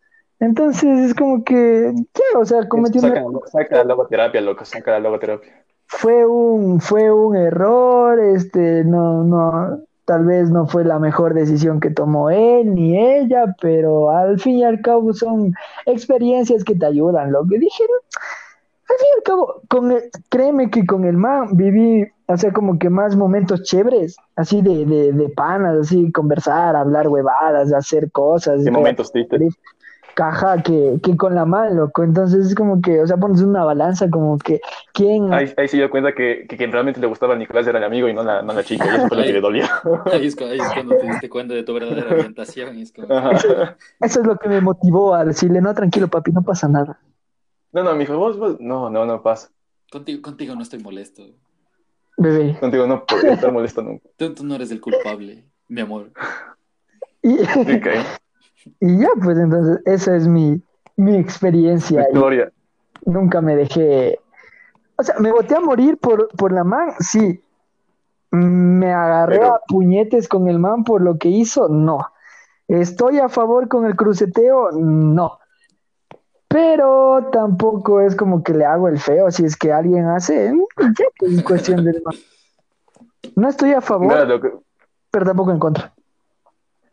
[0.41, 2.23] Entonces es como que, ¿qué?
[2.37, 5.62] O sea, cometí un Saca, saca la logoterapia, loco, saca la logoterapia.
[5.99, 11.81] Fue un, fue un error, este, no, no, tal vez no fue la mejor decisión
[11.81, 15.53] que tomó él ni ella, pero al fin y al cabo son
[15.87, 20.71] experiencias que te ayudan, lo que dije, al fin y al cabo, con el- créeme
[20.71, 25.13] que con el man viví, o sea, como que más momentos chéveres, así de, de,
[25.13, 28.65] de panas, así, conversar, hablar huevadas, hacer cosas.
[28.65, 29.82] Qué momentos tristes.
[30.14, 32.03] Caja que, que con la man, loco.
[32.03, 34.61] Entonces es como que, o sea, pones una balanza como que,
[34.92, 35.33] ¿quién?
[35.33, 37.85] Ahí, ahí se dio cuenta que, que quien realmente le gustaba a Nicolás era el
[37.85, 39.64] amigo y no la, no la chica, y eso fue lo que le dolió.
[40.12, 42.79] Ahí es, cu- ahí es cuando te diste cuenta de tu verdadera orientación.
[42.79, 43.77] y es como, Ajá.
[44.01, 46.98] Eso es lo que me motivó a decirle, no, tranquilo, papi, no pasa nada.
[47.72, 49.51] No, no, mijo, vos, vos, no, no, no pasa.
[49.90, 51.22] contigo, contigo no estoy molesto.
[52.18, 52.59] Bebé.
[52.61, 54.07] Contigo no podría estar molesto nunca.
[54.16, 56.12] Tú, tú no eres el culpable, mi amor.
[57.22, 57.38] Y.
[58.81, 60.62] y ya, pues entonces, esa es mi,
[60.96, 62.07] mi experiencia.
[63.05, 64.18] Nunca me dejé.
[64.96, 67.42] O sea, me boté a morir por, por la man, sí.
[68.31, 71.98] Me agarré Pero- a puñetes con el man por lo que hizo, no.
[72.68, 75.38] Estoy a favor con el cruceteo, no.
[76.48, 81.05] Pero tampoco es como que le hago el feo si es que alguien hace, ya,
[81.18, 82.14] pues, es cuestión del man.
[83.37, 84.12] No estoy a favor,
[85.11, 85.92] pero tampoco en contra.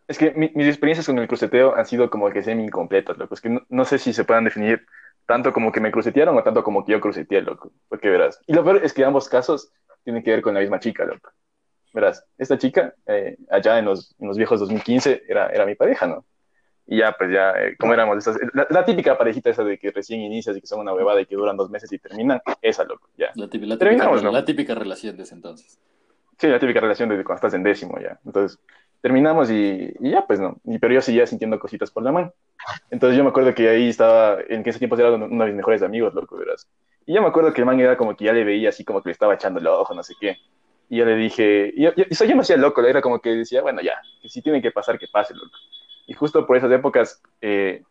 [0.10, 3.36] Es que mi- mis experiencias con el cruceteo han sido como que semi incompletas, loco.
[3.36, 4.86] Es que no, no sé si se puedan definir
[5.28, 7.72] tanto como que me crucetearon o tanto como que yo cruceteé, loco.
[7.88, 8.42] Porque verás.
[8.48, 9.72] Y lo peor es que ambos casos
[10.04, 11.30] tienen que ver con la misma chica, loco.
[11.94, 16.08] Verás, esta chica, eh, allá en los, en los viejos 2015, era, era mi pareja,
[16.08, 16.26] ¿no?
[16.88, 19.92] Y ya, pues ya, eh, como éramos esas, la, la típica parejita esa de que
[19.92, 22.84] recién inicias y que son una huevada y que duran dos meses y terminan, esa,
[22.84, 23.28] loco, ya.
[23.36, 24.32] La, típica, la, típica, ¿no?
[24.32, 25.80] la típica relación de ese entonces.
[26.40, 28.20] Sí, la típica relación de cuando estás en décimo ya.
[28.26, 28.60] Entonces,
[29.02, 30.58] terminamos y, y ya, pues no.
[30.66, 32.34] Y, pero yo seguía sintiendo cositas por la mano.
[32.90, 35.56] Entonces yo me acuerdo que ahí estaba, en que ese tiempo era uno de mis
[35.56, 36.68] mejores amigos, loco, verás.
[37.06, 39.02] Y yo me acuerdo que el man era como que ya le veía así como
[39.02, 40.38] que le estaba echando el ojo, no sé qué.
[40.90, 43.62] Y yo le dije, y yo, yo, yo me hacía loco, era como que decía,
[43.62, 45.56] bueno, ya, que si tiene que pasar, que pase, loco.
[46.08, 47.84] Y justo por esas épocas eh,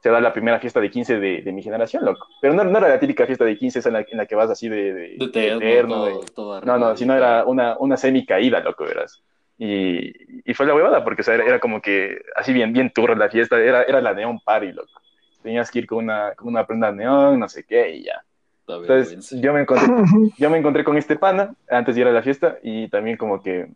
[0.00, 2.26] se da la primera fiesta de 15 de, de mi generación, loco.
[2.40, 4.34] Pero no, no era la típica fiesta de 15, esa en la, en la que
[4.36, 7.76] vas así de, de, De terno, eterno, todo, todo no, no, si no era una,
[7.78, 9.22] una semi caída, loco, verás.
[9.56, 12.90] Y, y fue la huevada, porque o sea, era, era como que así bien, bien
[12.90, 15.00] turra la fiesta, era, era la neón party, loco.
[15.42, 18.22] Tenías que ir con una, con una prenda neón, no sé qué, y ya.
[18.66, 19.86] Entonces yo me encontré,
[20.38, 23.42] yo me encontré con este pana antes de ir a la fiesta y también como
[23.42, 23.68] que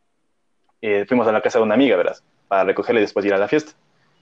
[0.80, 3.38] eh, fuimos a la casa de una amiga, verás, para recogerle después de ir a
[3.38, 3.72] la fiesta.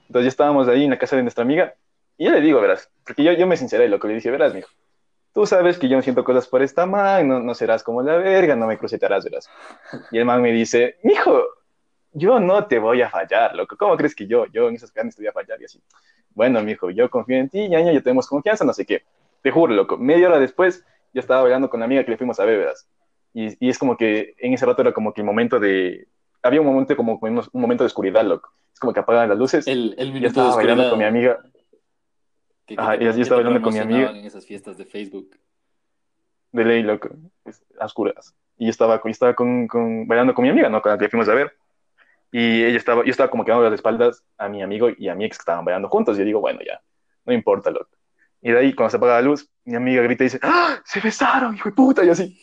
[0.07, 1.73] Entonces ya estábamos ahí en la casa de nuestra amiga
[2.17, 4.69] y yo le digo, verás, porque yo, yo me sinceré, loco, le dije, verás, mijo,
[5.37, 8.17] tú sabes que yo me siento cosas por esta man, no, no serás como la
[8.17, 9.47] verga, no me crucetarás, verás.
[10.09, 11.43] Y el man me dice, mijo,
[12.11, 15.15] yo no te voy a fallar, loco, ¿cómo crees que yo, yo en esas ganas
[15.15, 15.61] te voy a fallar?
[15.61, 15.79] Y así,
[16.31, 19.03] bueno, mijo, yo confío en ti, ñaña, ya tenemos confianza, no sé qué.
[19.43, 22.39] Te juro, loco, media hora después yo estaba bailando con la amiga que le fuimos
[22.39, 22.89] a ver, verás.
[23.31, 26.07] Y, y es como que en ese rato era como que el momento de...
[26.41, 28.49] Había un momento como un momento de oscuridad, loco.
[28.73, 29.67] Es como que apagan las luces.
[29.67, 30.89] El, el Yo minuto de estaba bailando oscuridad.
[30.89, 31.39] con mi amiga.
[32.67, 34.11] Que, que Ajá, te- y así estaba hablando con mi amiga.
[34.11, 35.31] en esas fiestas de Facebook.
[36.51, 37.09] de ley, loco,
[37.79, 38.35] a oscuras.
[38.57, 40.81] Y yo estaba, yo estaba con, con- bailando con mi amiga, ¿no?
[40.81, 41.55] Con la que fuimos a ver.
[42.31, 45.15] Y ella estaba, yo estaba como que dando las espaldas a mi amigo y a
[45.15, 46.15] mi ex que estaban bailando juntos.
[46.15, 46.81] Y yo digo, bueno, ya,
[47.25, 47.89] no importa, loco.
[48.41, 50.77] Y de ahí, cuando se apaga la luz, mi amiga grita y dice, ¡Ah!
[50.85, 52.03] ¡Se besaron, hijo de puta!
[52.03, 52.39] Y así.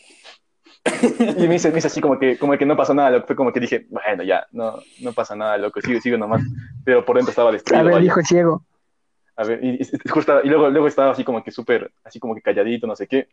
[1.37, 3.27] Y me dice, me dice así como que, como que no pasó nada, loco.
[3.27, 6.41] Fue como que dije, bueno, ya, no, no pasa nada, loco, sigue, sigue nomás.
[6.83, 7.83] Pero por dentro estaba A destruido.
[7.85, 8.03] ver, vaya.
[8.03, 8.63] dijo ciego.
[9.37, 12.35] A ver, y, y- justo- y luego, luego estaba así como que súper, así como
[12.35, 13.27] que calladito, no sé qué.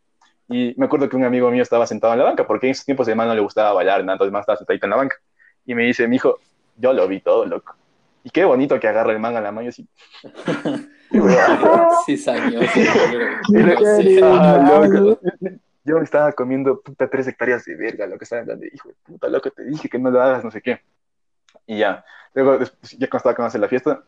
[0.49, 2.85] Y me acuerdo que un amigo mío estaba sentado en la banca, porque en esos
[2.85, 5.17] tiempos de man no le gustaba bailar, nada, entonces más estaba sentadito en la banca.
[5.65, 6.39] Y me dice, mijo,
[6.77, 7.75] yo lo vi todo, loco.
[8.25, 9.89] Y qué bonito que agarra el man a la mano y así.
[13.97, 15.01] Sí, ah, cariño.
[15.01, 15.21] loco.
[15.85, 18.95] Yo me estaba comiendo puta tres hectáreas de verga, lo que estaba hablando, hijo de
[19.05, 20.81] puta, loco, te dije que no lo hagas, no sé qué.
[21.67, 24.03] Y ya, luego, ya cuando estaba con hacer la fiesta,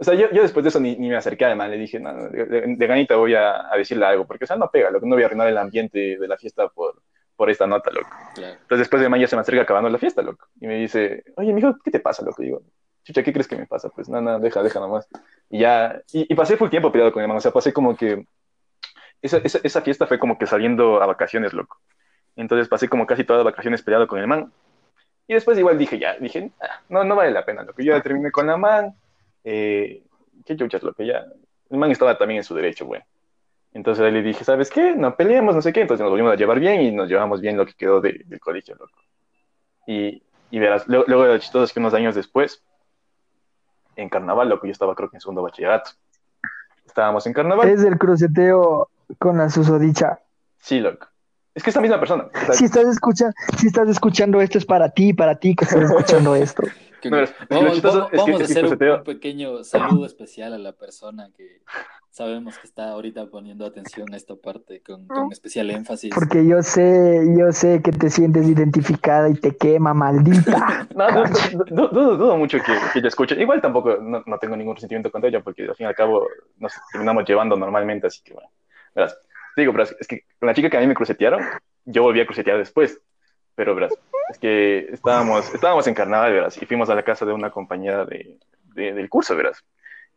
[0.00, 2.12] o sea, yo, yo después de eso ni, ni me acerqué man, le dije, no,
[2.12, 4.90] no, de, de- de ganita voy a, a decirle algo, porque, o sea, no pega,
[4.90, 7.02] loco, no voy a arruinar el ambiente de la fiesta por,
[7.36, 8.08] por esta nota, loco.
[8.34, 8.54] Claro.
[8.54, 11.22] Entonces después de man ya se me acerca acabando la fiesta, loco, y me dice,
[11.36, 12.42] oye, mijo, ¿qué te pasa, loco?
[12.42, 12.62] Y digo,
[13.04, 13.88] chucha, ¿qué crees que me pasa?
[13.90, 15.06] Pues nada, nada, deja, deja nomás.
[15.48, 17.96] Y ya, y, y pasé full tiempo peleado con el man, o sea, pasé como
[17.96, 18.24] que,
[19.22, 21.78] esa, esa, esa fiesta fue como que saliendo a vacaciones, loco.
[22.36, 24.50] Entonces pasé como casi todas las vacaciones peleado con el man.
[25.26, 27.82] Y después igual dije, ya, dije, "Ah, no, no vale la pena, loco.
[27.82, 28.94] Yo ya terminé con la man.
[29.44, 30.02] Eh,
[30.44, 31.24] qué chuchas, loco, ya.
[31.70, 33.00] El man estaba también en su derecho, güey.
[33.72, 34.96] Entonces ahí le dije, ¿sabes qué?
[34.96, 35.82] No peleemos, no sé qué.
[35.82, 38.40] Entonces nos volvimos a llevar bien y nos llevamos bien lo que quedó de- del
[38.40, 38.98] colegio, loco.
[39.86, 42.62] Y, y verás, luego, luego de lo chistoso es que unos años después,
[43.96, 45.90] en carnaval, loco, yo estaba creo que en segundo bachillerato.
[46.86, 47.68] Estábamos en carnaval.
[47.68, 50.18] Es del cruceteo con la susodicha.
[50.58, 51.06] Sí, loco.
[51.54, 52.28] Es que es la misma persona.
[52.52, 56.34] Si estás, escucha, si estás escuchando esto, es para ti, para ti que estás escuchando
[56.36, 56.62] esto.
[57.00, 61.62] Que- vamos que- a es que hacer un, pequeño saludo especial a la persona que
[62.10, 66.12] sabemos que está ahorita poniendo atención a esta parte con, con especial énfasis.
[66.14, 70.86] Porque yo sé, yo sé que te sientes identificada y te quema, maldita.
[70.94, 71.22] No, du-
[71.58, 73.40] du- du- dudo, dudo mucho que, que ella escuche.
[73.40, 76.26] Igual tampoco no, no tengo ningún resentimiento contra ella, porque al fin y al cabo
[76.58, 78.50] nos terminamos llevando normalmente, así que bueno.
[78.94, 79.16] Verás,
[79.56, 81.40] digo, verás, es que con la chica que a mí me crucetearon,
[81.84, 83.00] yo volví a crucetear después.
[83.54, 83.92] Pero verás,
[84.30, 88.04] es que estábamos, estábamos en carnaval, verás, y fuimos a la casa de una compañera
[88.04, 88.38] de,
[88.74, 89.64] de- del curso, verás.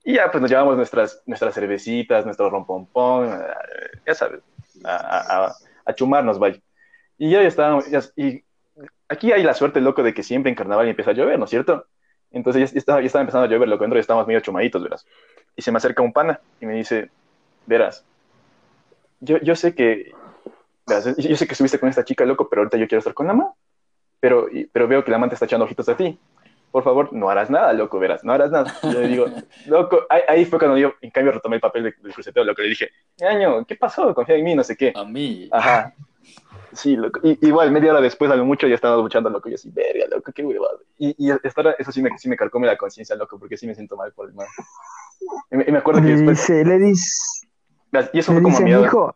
[0.04, 4.42] Y ya, pues nos llevamos nuestras, nuestras cervecitas, nuestro rompompón, eh, ya sabes,
[4.84, 6.60] a, a, a- chumarnos, vaya.
[7.18, 8.44] Y ya estábamos, ya- y
[9.08, 11.52] aquí hay la suerte, loco, de que siempre en carnaval empieza a llover, ¿no es
[11.52, 11.86] cierto?
[12.32, 15.06] Entonces ya estaba, ya estaba empezando a llover, loco, dentro ya estábamos medio chumaditos, verás.
[15.56, 17.10] Y se me acerca un pana y me dice,
[17.66, 18.06] verás,
[19.22, 20.12] yo, yo sé que,
[20.86, 23.28] verás, yo sé que estuviste con esta chica, loco, pero ahorita yo quiero estar con
[23.28, 23.54] la mamá,
[24.24, 26.18] pero, y- pero veo que la mamá te está echando ojitos a ti.
[26.72, 28.74] Por favor, no harás nada, loco, verás, no harás nada.
[28.84, 29.26] Y yo le digo,
[29.68, 32.56] loco, ahí, ahí fue cuando yo, en cambio, retomé el papel de- del cruceteo, lo
[32.56, 32.90] que le dije,
[33.22, 34.16] año, ¿qué pasó?
[34.16, 34.94] Confía en mí, no sé qué.
[34.96, 35.50] A mí.
[35.52, 35.94] Ajá.
[36.72, 37.20] Sí, loco.
[37.22, 39.50] Y, igual, media hora después, a lo mucho, ya estaba luchando, loco.
[39.50, 40.78] Y yo así, verga, loco, qué huevada.
[40.98, 43.76] Y, y ahora, eso sí me, sí me carcome la conciencia, loco, porque sí me
[43.76, 44.48] siento mal por el man.
[45.52, 47.10] Y me, y me acuerdo que Le después, dice, le dice,
[48.14, 48.86] y eso le fue como dice, mi edad.
[48.86, 49.16] hijo,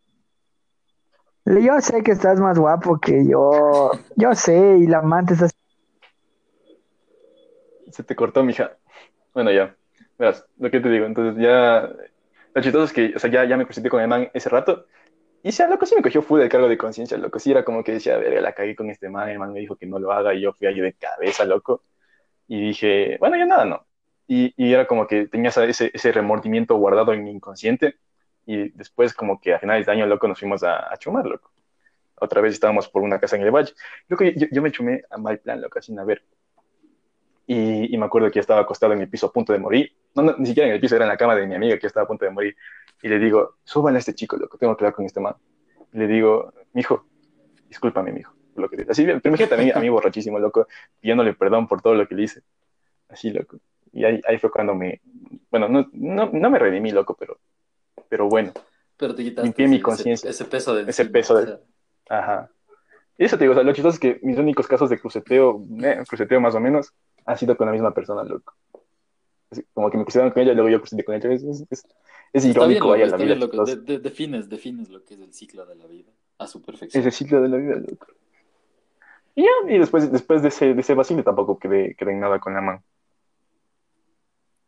[1.56, 5.48] yo sé que estás más guapo que yo, yo sé, y la amante está
[7.92, 8.78] Se te cortó, mija.
[9.34, 9.76] Bueno, ya.
[10.20, 11.06] Verás, lo que te digo.
[11.06, 11.90] Entonces, ya.
[12.54, 14.86] Lo chistoso es que, o sea, ya, ya me presenté con el man ese rato.
[15.42, 17.40] Y ya, loco, sí me cogió full de cargo de conciencia, loco.
[17.40, 19.30] Sí, era como que decía, verga, la cagué con este man.
[19.30, 21.84] El man me dijo que no lo haga y yo fui ahí de cabeza, loco.
[22.48, 23.86] Y dije, bueno, ya nada, no.
[24.28, 27.96] Y, y era como que tenía ese, ese remordimiento guardado en mi inconsciente.
[28.48, 31.52] Y después, como que a finales de año, loco, nos fuimos a, a chumar, loco.
[32.16, 33.74] Otra vez estábamos por una casa en el valle.
[34.08, 36.24] Loco, yo, yo me chumé a mal plan, loco, sin haber.
[37.46, 39.94] Y, y me acuerdo que estaba acostado en el piso a punto de morir.
[40.16, 41.88] No, no, ni siquiera en el piso, era en la cama de mi amiga que
[41.88, 42.56] estaba a punto de morir.
[43.02, 45.36] Y le digo, súbanle a este chico, loco, tengo que hablar con este man.
[45.92, 47.06] Y le digo, mijo,
[47.68, 48.34] discúlpame, mijo.
[48.54, 48.86] por Lo que.
[48.90, 50.68] Así, pero imagínate a mí, a mí borrachísimo, loco,
[51.02, 52.42] pidiéndole perdón por todo lo que le hice.
[53.10, 53.60] Así, loco.
[53.94, 55.02] Y ahí, ahí fue cuando me...
[55.50, 57.40] Bueno, no, no, no me redimí, loco, pero,
[58.10, 58.52] pero bueno.
[58.98, 60.30] Pero te limpié mi conciencia.
[60.30, 61.60] Ese, peso de Ese encima, peso de- o sea,
[62.10, 62.50] Ajá.
[63.18, 65.64] Y eso te digo, o sea, lo chistoso es que mis únicos casos de cruceteo,
[65.84, 66.94] eh, cruceteo más o menos,
[67.26, 68.54] han sido con la misma persona, loco.
[69.50, 71.32] Así, como que me crucearon con ella y luego yo cruceté con ella.
[71.32, 71.86] Es, es, es,
[72.34, 73.26] es irónico, está la vida.
[73.26, 73.52] bien, loco.
[73.52, 73.76] chistosa.
[73.76, 77.02] De- de- defines, defines lo que es el ciclo de la vida a su perfección.
[77.02, 78.08] Ese ciclo de la vida, loco.
[79.36, 82.40] Y ya, y después, después de ese, de ese vacío tampoco quedé, quedé en nada
[82.40, 82.82] con la man.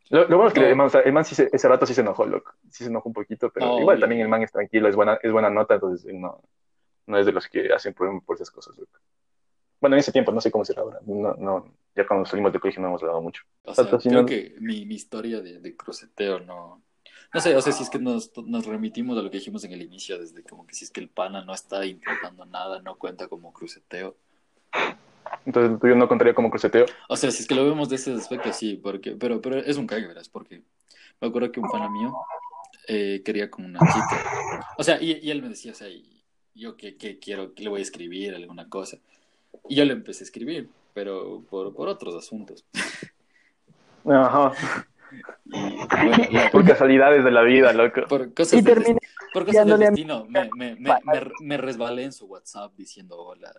[0.09, 0.65] Lo, lo bueno es que No.
[0.67, 2.53] el man, o sea, el man sí se- ese rato sí se enojó, loco.
[2.69, 5.19] Sí se enojó un poquito, pero No, igual también el man es tranquilo, es buena,
[5.21, 6.41] es buena nota, entonces no,
[7.07, 8.91] no es de los que hacen problema por esas cosas, loco.
[9.79, 10.99] Bueno, en ese tiempo, no sé cómo será ahora.
[11.05, 13.43] No, no, ya cuando salimos del colegio no hemos hablado mucho.
[13.63, 16.81] O sea, creo que mi, mi historia de, de cruceteo no,
[17.33, 19.71] No sé, o sea, si es que nos, nos remitimos a lo que dijimos en
[19.71, 22.95] el inicio, desde como que si es que el pana no está intentando nada, no
[22.97, 24.17] cuenta como cruceteo.
[25.45, 26.85] Entonces el tuyo no contaría como cruceteo.
[27.07, 29.77] O sea, si es que lo vemos de ese aspecto, sí, porque, pero, pero es
[29.77, 30.61] un cague, verás, porque
[31.21, 32.13] me acuerdo que un pana mío
[32.87, 34.23] eh, quería con una chica.
[34.77, 35.87] O sea, y, y él me decía, o sea,
[36.55, 38.97] yo que, que quiero, que le voy a escribir alguna cosa.
[39.67, 42.65] Y yo le empecé a escribir, pero por, por otros asuntos.
[44.05, 44.53] Ajá.
[45.45, 48.01] Y, bueno, la- Por casualidades de la vida, loco.
[48.07, 48.97] por cosas Y dest-
[49.33, 52.73] por cosas del enviándole a- destino, me, me, me, me, me resbalé en su WhatsApp
[52.75, 53.51] diciendo hola.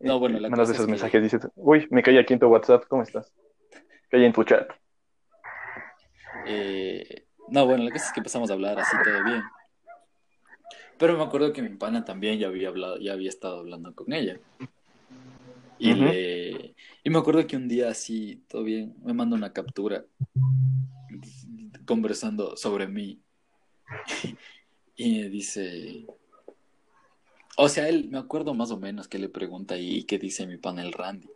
[0.00, 2.40] No, bueno, la Mandas cosa esos es que- mensajes, dices, uy, me caí aquí en
[2.40, 3.32] tu WhatsApp, ¿cómo estás?
[4.10, 4.68] Caí en tu chat.
[6.46, 9.42] Eh, no, bueno, la cosa es que empezamos a hablar así todo bien.
[10.98, 14.12] Pero me acuerdo que mi pana también ya había hablado, ya había estado hablando con
[14.12, 14.38] ella.
[15.78, 20.04] Y, le- y me acuerdo que un día así, todo bien, me manda una captura
[21.86, 23.20] conversando sobre mí.
[24.98, 26.06] Y me dice,
[27.56, 30.56] o sea, él, me acuerdo más o menos que le pregunta y qué dice mi
[30.58, 31.28] pana el Randy.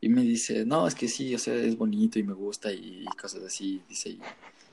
[0.00, 3.04] Y me dice, no, es que sí, o sea, es bonito y me gusta y,
[3.20, 4.10] cosas así, dice.
[4.10, 4.20] Y,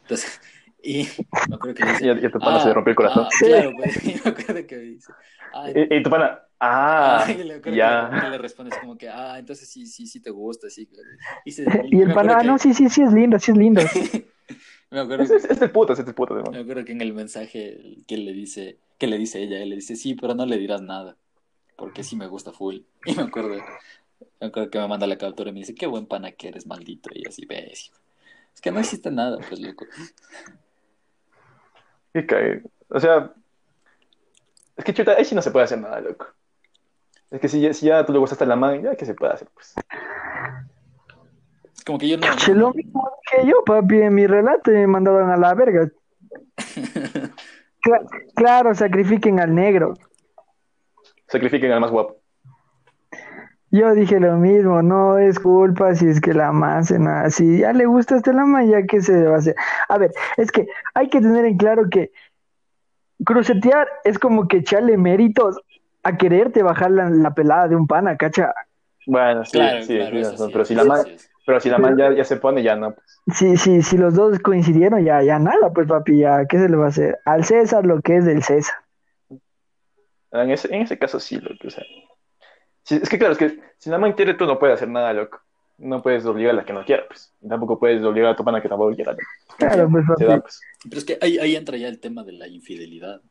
[0.01, 0.41] entonces,
[0.83, 1.07] y
[1.47, 3.25] me acuerdo que dice, Ya, ya tu pana se le rompió el corazón.
[3.25, 5.13] ah, claro, pues, y me acuerdo que me dice,
[5.51, 8.09] ah, Y, y tu pana, ah, Ah, y le ya.
[8.09, 10.89] que, que le respondes como que, ah, entonces sí, sí, sí te gusta, sí.
[11.45, 13.51] Y, se- Y me el pana, ah, que- no, sí, sí, sí, es lindo, sí
[13.51, 13.81] es lindo.
[14.91, 16.59] me acuerdo, Es, es, es del puto, es del puto, me además.
[16.59, 19.95] acuerdo que en el mensaje que le dice, que le dice ella, él le dice,
[19.95, 21.15] sí, pero no le dirás nada,
[21.75, 22.81] porque sí me gusta full.
[23.05, 23.55] Y me acuerdo,
[24.39, 26.67] me acuerdo que me manda la captura y me dice, qué buen pana que eres,
[26.67, 27.09] maldito.
[27.13, 27.91] Y yo así, ves.
[28.53, 29.85] Es que no existe nada, pues, loco.
[32.13, 32.63] Qué cague.
[32.89, 33.31] O sea,
[34.75, 36.27] es que chuta, ahí sí no se puede hacer nada, loco.
[37.29, 39.13] Es que si ya, si ya tú le gustaste a la man, ya, ¿qué se
[39.13, 39.47] puede hacer?
[39.53, 39.75] Pues.
[41.85, 42.25] Como que yo no...
[42.55, 45.91] Lo mismo que yo, papi, en mi relato me mandaron a la verga.
[47.81, 49.93] Cla- claro, sacrifiquen al negro.
[51.27, 52.17] Sacrifiquen al más guapo.
[53.71, 57.29] Yo dije lo mismo, no es culpa si es que la man se nada.
[57.29, 59.55] Si ya le gusta hasta la man, ya qué se va a hacer.
[59.87, 60.65] A ver, es que
[60.95, 62.11] hay que tener en claro que
[63.23, 65.59] crucetear es como que echarle méritos
[66.03, 68.53] a quererte bajar la, la pelada de un pana, cacha.
[69.05, 71.28] Bueno, sí, Claro, sí, claro, sí, pero si la es.
[71.49, 72.93] Pero si la man ya, ya se pone, ya no.
[72.93, 73.21] Pues.
[73.35, 76.77] Si, si, si los dos coincidieron, ya, ya nada, pues papi, ya, ¿qué se le
[76.77, 77.17] va a hacer?
[77.25, 78.75] Al César lo que es del César.
[80.31, 81.65] En ese, en ese caso sí, loco.
[81.65, 81.83] O sea,
[82.83, 85.11] Sí, es que claro, es que si la man quiere, tú no puedes hacer nada,
[85.11, 85.41] loco.
[85.79, 87.33] No puedes obligar a la que no quiera, pues.
[87.41, 89.13] Y tampoco puedes obligar a tu pana que tampoco quiera.
[89.13, 89.23] loco.
[89.57, 90.61] Claro, pues da, papi, pues.
[90.83, 93.23] Pero es que ahí, ahí entra ya el tema de la infidelidad.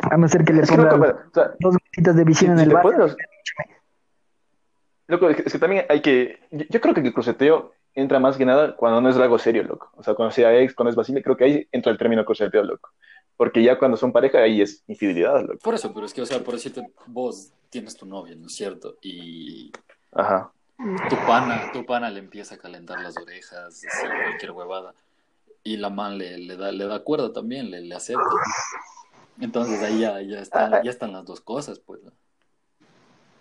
[0.00, 2.22] a no ser que le Es que, ponga loco, bueno, o sea, dos gotitas de
[2.22, 2.82] si, visión en si el bar.
[2.82, 3.16] pones
[5.08, 6.38] Loco, es que, es que también hay que...
[6.50, 9.64] Yo, yo creo que el cruceteo entra más que nada cuando no es algo serio,
[9.64, 9.90] loco.
[9.96, 12.62] O sea, cuando sea ex, cuando es vacile, creo que ahí entra el término cruceteo,
[12.62, 12.90] loco.
[13.36, 15.58] Porque ya cuando son pareja, ahí es infidelidad, loco.
[15.58, 18.54] Por eso, pero es que, o sea, por decirte, vos tienes tu novia, ¿no es
[18.54, 18.96] cierto?
[19.02, 19.72] Y
[20.12, 20.52] Ajá.
[21.08, 23.86] tu pana, tu pana le empieza a calentar las orejas, así,
[24.26, 24.94] cualquier huevada.
[25.64, 28.22] Y la man le, le da, le da cuerda también, le, le acepta.
[29.40, 32.02] Entonces ahí ya, ya, están, ya están las dos cosas, pues.
[32.02, 32.12] ¿no?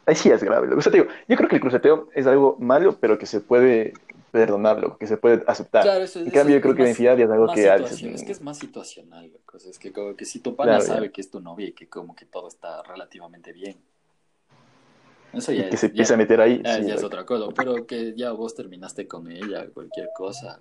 [0.08, 0.80] Ahí sí es grave, loco.
[0.80, 3.42] O sea, te digo, yo creo que el cruceteo es algo malo, pero que se
[3.42, 3.94] puede
[4.32, 5.84] perdonar, loco, que se puede aceptar.
[5.84, 8.14] Claro, eso, En eso cambio, yo es creo que la infidelidad es algo que...
[8.16, 9.70] es que es más situacional, la cosa.
[9.70, 10.94] Es que como que si tu pana Claro, ya.
[10.96, 13.78] sabe que es tu novia y que como que todo está relativamente bien.
[15.34, 16.62] Eso ya que es, se ya- empieza a meter ahí.
[16.66, 17.08] Ah, sí, ya es loco.
[17.08, 20.60] otra cosa, pero que ya vos terminaste con ella, cualquier cosa.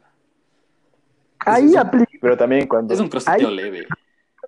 [1.41, 2.11] Ahí es- aplica.
[2.21, 2.93] Pero también cuando...
[2.95, 3.87] Es un croceteo Ahí- leve.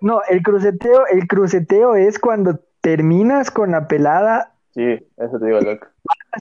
[0.01, 5.59] No, el cruceteo, el cruceteo es cuando terminas con la pelada, Sí, eso te digo,
[5.59, 5.87] loco.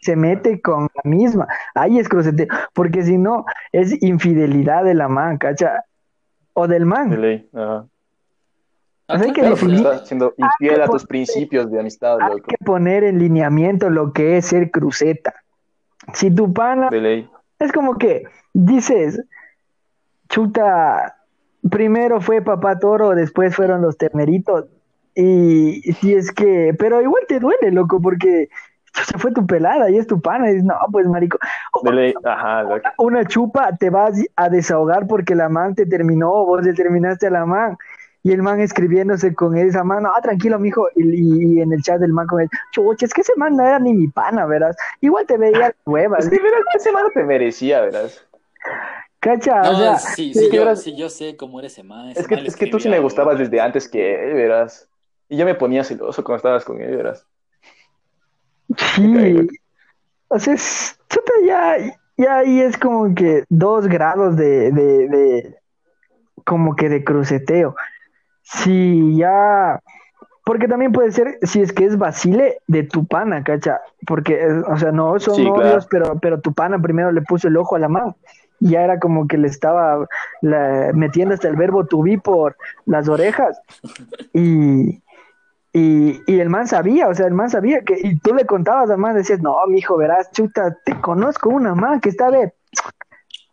[0.00, 1.48] se mete con la misma.
[1.74, 5.82] Ahí es cruceteo, porque si no, es infidelidad de la man, cacha.
[6.52, 7.20] O del De man.
[7.20, 7.48] ley.
[7.52, 7.86] Ajá.
[9.08, 12.44] Hay que claro, Estás siendo infiel a tus principios de amistad, Hay loco.
[12.46, 15.34] que poner en lineamiento lo que es ser cruceta.
[16.12, 17.30] Si tu pana De ley.
[17.58, 18.22] Es como que
[18.52, 19.20] dices,
[20.28, 21.16] chuta,
[21.70, 24.66] primero fue papá toro, después fueron los terneritos.
[25.20, 28.48] Y si es que, pero igual te duele, loco, porque
[28.94, 30.48] se fue tu pelada y es tu pana.
[30.48, 31.38] Y dices, no, pues marico.
[32.24, 32.88] Ajá, loco.
[32.98, 37.30] una chupa te vas a desahogar porque la man te terminó, vos le terminaste a
[37.30, 37.76] la man.
[38.22, 40.86] Y el man escribiéndose con esa man, no, tranquilo, mijo.
[40.94, 43.66] Y, y en el chat del man con él, chucha, es que ese man no
[43.66, 44.76] era ni mi pana, verás.
[45.00, 48.24] Igual te veía huevas, Es que, verás, ese mano te merecía, verás.
[49.18, 49.62] cacha.
[49.62, 50.82] No, o sea, sí, sí, yo, verás.
[50.82, 52.10] sí, yo sé cómo eres ese man.
[52.10, 54.88] ese Es que, man es que tú sí me gustabas desde antes que él, verás.
[55.28, 57.26] Y yo me ponía celoso cuando estabas con él, verás.
[58.76, 59.48] Sí,
[60.28, 61.76] o sea, es- chuta, ya,
[62.16, 65.56] y ahí es como que dos grados de, de, de
[66.44, 67.74] como que de cruceteo.
[68.42, 69.80] Si ya,
[70.44, 74.62] porque también puede ser, si es que es Basile de tu pana, cacha, porque, eh,
[74.66, 75.60] o sea, no son Sí, claro.
[75.60, 78.16] novios, pero, pero tu pana primero le puso el ojo a la mano.
[78.60, 80.06] Y ya era como que le estaba
[80.42, 82.56] la- metiendo hasta el verbo to be por
[82.86, 83.60] las orejas.
[84.32, 85.02] Y,
[85.72, 88.90] y, y el man sabía, o sea, el man sabía que, y tú le contabas
[88.90, 92.52] al man, decías, no, mijo, verás, chuta, te conozco una man que está de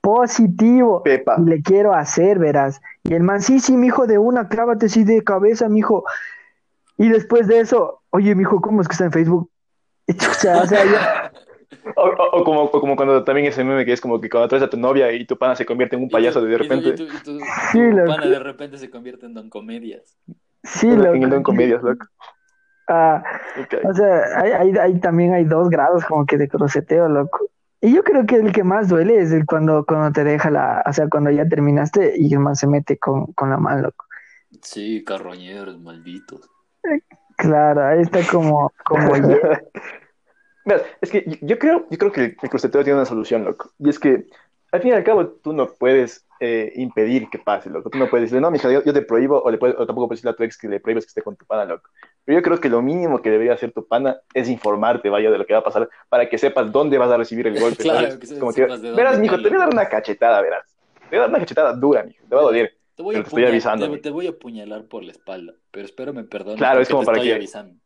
[0.01, 1.35] positivo Pepa.
[1.39, 2.81] y le quiero hacer, verás.
[3.03, 6.03] Y el man, sí, sí, mijo, de una, clávate así de cabeza, mijo.
[6.97, 9.49] Y después de eso, oye, mijo, ¿cómo es que está en Facebook?
[10.07, 11.31] Chucha, o sea, ya-
[11.95, 14.47] O, o- o como, o como cuando también ese meme que es como que cuando
[14.47, 16.53] traes a tu novia y tu pana se convierte en un Y payaso tú- de
[16.53, 16.89] y tú- repente.
[16.89, 17.39] y tú- y tú-
[17.71, 20.15] Sí, tu pana de repente se convierte en Don Comedias.
[20.65, 21.13] Sí, en loco.
[21.15, 22.05] el Don Comedias, loco.
[22.87, 23.23] Ah,
[23.59, 23.73] Ok.
[23.85, 27.49] O sea, hay, hay, hay- también hay dos grados como que de cruceteo, loco.
[27.81, 30.83] Y yo creo que el que más duele es el cuando, cuando te deja la,
[30.85, 34.05] o sea, cuando ya terminaste y el man se mete con, con la mano, loco.
[34.61, 36.49] Sí, carroñeros, malditos.
[37.37, 39.15] Claro, ahí está como, como
[41.01, 43.71] es que yo- yo creo, yo creo que el cruceteo tiene una solución, loco.
[43.79, 44.25] Y es que,
[44.75, 47.89] al fin y al cabo, tú no puedes eh, impedir que pase, loco.
[47.89, 50.07] Tú no puedes decirle, no, mija, yo, yo te prohíbo, o, le puedes- o tampoco
[50.07, 51.89] puedes decirle a tu ex que le prohíbes que esté con tu pana, loco.
[52.25, 55.37] Pero yo creo que lo mínimo que debería hacer tu pana es informarte, vaya, de
[55.37, 57.83] lo que va a pasar, para que sepas dónde vas a recibir el golpe.
[57.83, 60.75] Claro, que se- Como que, verás, mijo, te voy a dar una cachetada, verás.
[61.09, 62.73] Te voy a dar una cachetada dura, mijo, te va a doler.
[62.95, 66.13] Te voy, a te estoy avisando, te, voy a apuñalar por la espalda, pero espero
[66.13, 67.79] me perdones Claro, es como te para estoy que- avisando.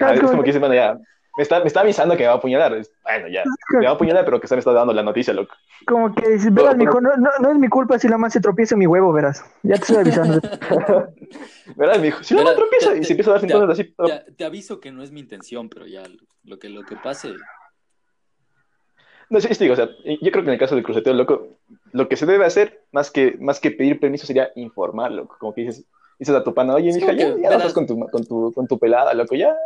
[0.00, 0.98] Ah, es como que dices, bueno, ya,
[1.36, 2.80] me está, me está avisando que me va a apuñalar.
[3.02, 5.54] Bueno, ya, me va a apuñalar, pero que se me está dando la noticia, loco.
[5.86, 8.40] Como que dices, verás, mijo, no, no, no es mi culpa si la man se
[8.40, 9.44] tropieza en mi huevo, verás.
[9.62, 10.40] Ya te estoy avisando.
[11.76, 12.22] ¿Verdad, mijo?
[12.22, 13.84] Si no Mira, me tropieza te- y se empieza a dar sintomas así.
[13.84, 16.04] Te, te aviso que no es mi intención, pero ya
[16.44, 17.36] lo que, lo que pase.
[19.30, 21.58] No, sí, sí, digo, o sea, yo creo que en el caso del cruceteo, loco,
[21.92, 25.36] lo que se debe hacer, más que, más que pedir permiso, sería informar, loco.
[25.38, 25.84] Como que dices,
[26.18, 27.56] dices a tu pana, oye, mija, ya, ya verás.
[27.56, 29.56] estás con tu, con, tu, con tu pelada, loco, ya.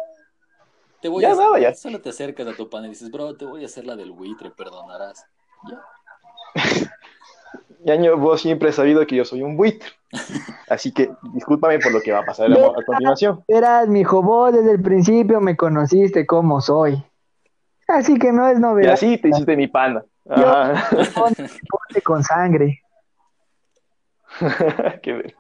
[1.01, 1.75] Te voy Ya, a hacer- nada, ya.
[1.75, 4.11] Solo te acercas a tu pana y dices, bro, te voy a hacer la del
[4.13, 5.25] buitre, perdonarás.
[5.65, 5.81] Ya.
[7.85, 9.89] Yaño, vos siempre has sabido que yo soy un buitre.
[10.69, 13.45] Así que discúlpame por lo que va a pasar a, a continuación.
[13.49, 17.03] Verás, mijo, vos desde el principio me conociste como soy.
[17.87, 18.93] Así que no es Y novedad.
[18.95, 20.05] así te hiciste mi pana.
[20.29, 20.91] Ajá.
[21.15, 22.83] Ponte con sangre.
[25.03, 25.35] Qué ver.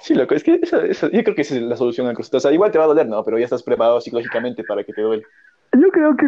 [0.00, 2.38] Sí, loco, es que eso, eso- yo creo que esa es la solución al cruceteo.
[2.38, 3.22] O sea, igual te va a doler, ¿no?
[3.24, 5.24] Pero ya estás preparado psicológicamente para que te duele.
[5.72, 6.26] Yo creo que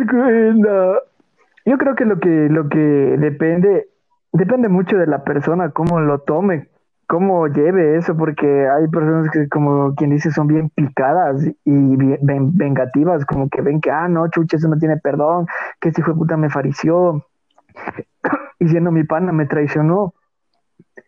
[1.64, 3.88] yo creo que lo que lo que depende
[4.32, 6.68] depende mucho de la persona cómo lo tome,
[7.06, 12.18] cómo lleve eso, porque hay personas que como quien dice son bien picadas y bien,
[12.22, 15.46] ven- vengativas, como que ven que ah no chucha eso no tiene perdón,
[15.80, 17.26] que este hijo de puta me farició
[18.60, 20.14] y siendo mi pana me traicionó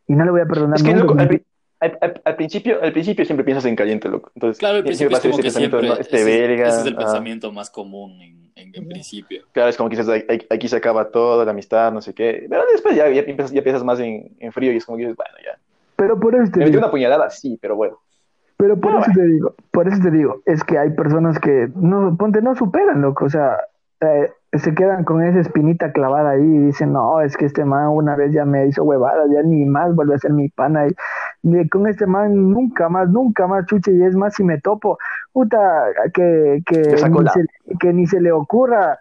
[0.07, 1.07] y no le voy a perdonar Es que, nunca.
[1.07, 1.43] loco, al,
[1.85, 4.31] al- al- al principio, al principio siempre piensas en caliente, loco.
[4.35, 5.97] Entonces, Claro, al siempre principio va es a ser como que ese pensamiento, siempre.
[5.97, 6.01] ¿no?
[6.01, 6.69] Este ese, verga.
[6.69, 6.99] ese es el ah.
[6.99, 9.45] pensamiento más común en, en, en principio.
[9.53, 12.15] Claro, es como que dices, "Ay, ay, aquí se acaba todo, la amistad, no sé
[12.15, 12.47] qué.
[12.49, 15.05] Pero después ya, ya, piensas, ya piensas más en, en frío y es como que
[15.05, 15.59] dices, bueno, ya.
[15.97, 17.99] Pero por eso te Me digo, una puñalada, sí, pero bueno.
[18.57, 22.17] Pero por eso te digo, por eso te digo, es que hay personas que no,
[22.17, 23.59] ponte, no superan, loco, o sea,
[24.01, 27.89] eh, se quedan con esa espinita clavada ahí y dicen, no, es que este man
[27.89, 30.93] una vez ya me hizo huevada, ya ni más vuelve a ser mi pana, y,
[31.71, 34.99] con este man nunca más, nunca más, chuche, y es más si me topo,
[35.33, 37.47] puta, que, que, ni se,
[37.79, 38.99] que ni se le ocurra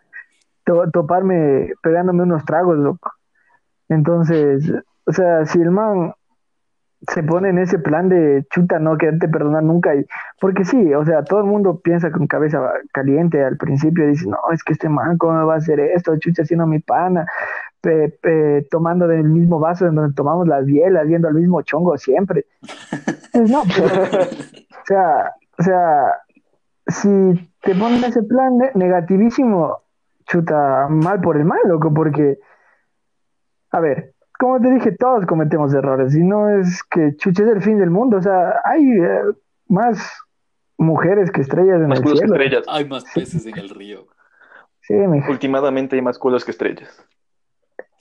[0.65, 3.11] to- toparme pegándome unos tragos, loco.
[3.89, 4.71] Entonces,
[5.05, 6.13] o sea, si el man
[7.09, 9.93] se pone en ese plan de chuta, no quererte perdonar nunca.
[9.93, 10.05] Y,
[10.39, 12.61] porque sí, o sea, todo el mundo piensa con cabeza
[12.93, 16.17] caliente al principio, dice, no, es que este man, ¿cómo me va a hacer esto?
[16.17, 17.25] Chucha, siendo mi pana,
[17.83, 21.97] pe- pe- tomando del mismo vaso en donde tomamos las bielas, yendo al mismo chongo
[21.97, 22.45] siempre.
[23.33, 26.13] Pues no, pero, o sea, o sea,
[26.87, 29.79] si te ponen ese plan ne- negativísimo,
[30.27, 32.39] chuta, mal por el mal, loco, porque,
[33.71, 37.61] a ver, como te dije, todos cometemos errores y no es que chuche es el
[37.61, 39.21] fin del mundo, o sea, hay eh,
[39.67, 40.09] más
[40.77, 42.35] mujeres que estrellas en Más el cielo.
[42.35, 42.63] estrellas.
[42.69, 44.05] Hay más peces en el río.
[44.81, 45.29] Sí, mijo.
[45.31, 47.05] Últimamente hay más culos que estrellas.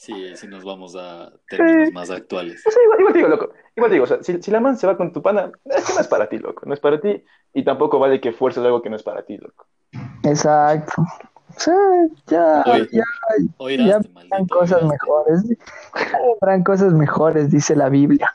[0.03, 2.61] Sí, si nos vamos a términos más actuales.
[2.66, 3.53] O sea, igual, igual te digo, loco.
[3.76, 5.84] Igual te digo, o sea, si, si la man se va con tu pana, es
[5.86, 6.66] que no es para ti, loco.
[6.66, 7.22] No es para ti.
[7.55, 9.68] Y tampoco vale que fuerces algo que no es para ti, loco.
[10.24, 11.03] Exacto.
[11.03, 11.76] O sea,
[12.26, 13.05] ya, Oye, ya, ya
[13.59, 14.59] Oiraste, vendrán maldito.
[14.59, 15.44] cosas mejores.
[15.94, 18.28] Ya vendrán cosas mejores, dice la Biblia.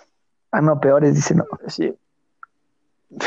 [0.53, 1.43] Ah, no, peores, dice no.
[1.67, 1.93] Sí.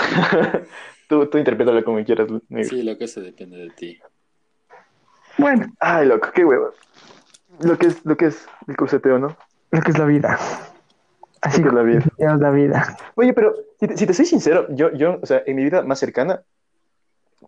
[1.11, 2.71] tú, tú interprétalo como quieras, negro.
[2.71, 3.99] Sí, lo que se depende de ti.
[5.37, 6.73] Bueno, Ay, loco, qué huevo.
[7.63, 9.37] Lo que es, lo que es el cruceteo, ¿no?
[9.71, 10.39] Lo que es la vida.
[11.43, 12.05] Así que es la vida.
[12.19, 12.97] es la vida.
[13.15, 15.83] Oye, pero si te, si te soy sincero, yo, yo, o sea, en mi vida
[15.83, 16.43] más cercana,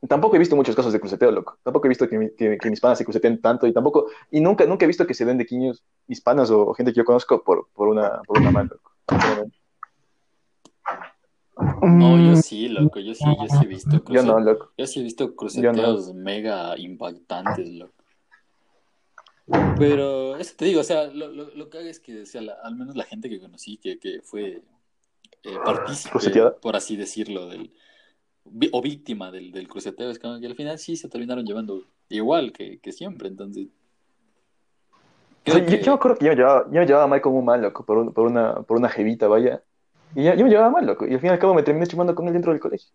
[0.08, 1.58] tampoco he visto muchos casos de cruceteo, loco.
[1.62, 4.40] Tampoco he visto que, mi- que, que mis panas se cruceteen tanto y tampoco, y
[4.40, 6.98] nunca, nunca he visto que se den de quiños mis panas o, o gente que
[6.98, 8.92] yo conozco por, por una, por una mano, loco.
[11.82, 14.70] No, yo Mm, sí, loco, yo sí, yo sí he visto Yo cruce- no, loco.
[14.78, 17.92] Yo sí he visto cruceteos mega impactantes, loco.
[19.78, 22.42] Pero eso te digo, o sea, lo, lo, lo que hago es que, o sea,
[22.42, 24.62] la- al menos la gente que conocí que, que fue
[25.42, 26.18] eh, partícipe,
[26.60, 27.72] por así decirlo, del,
[28.72, 32.52] o víctima del, del cruceteo, es como que al final sí se terminaron llevando igual
[32.52, 33.66] que, que siempre, entonces.
[35.46, 37.38] O yo, que- yo me acuerdo que yo me llevaba, yo me llevaba mal como
[37.40, 39.62] un mal, loco, por, un- por, una, por una jevita, vaya.
[40.14, 41.06] Y yo, yo me llevaba mal, loco.
[41.06, 42.90] Y al fin y al cabo me terminé chumando con él dentro del colegio.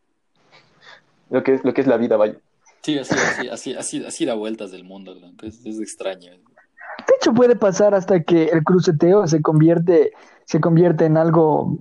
[1.30, 2.40] Lo que es, lo que es la vida, vaya.
[2.84, 6.32] Sí, así, así, así, así, así da vueltas del mundo, es, es extraño.
[6.32, 10.12] De hecho, puede pasar hasta que el cruceteo se convierte,
[10.46, 11.78] se convierte en algo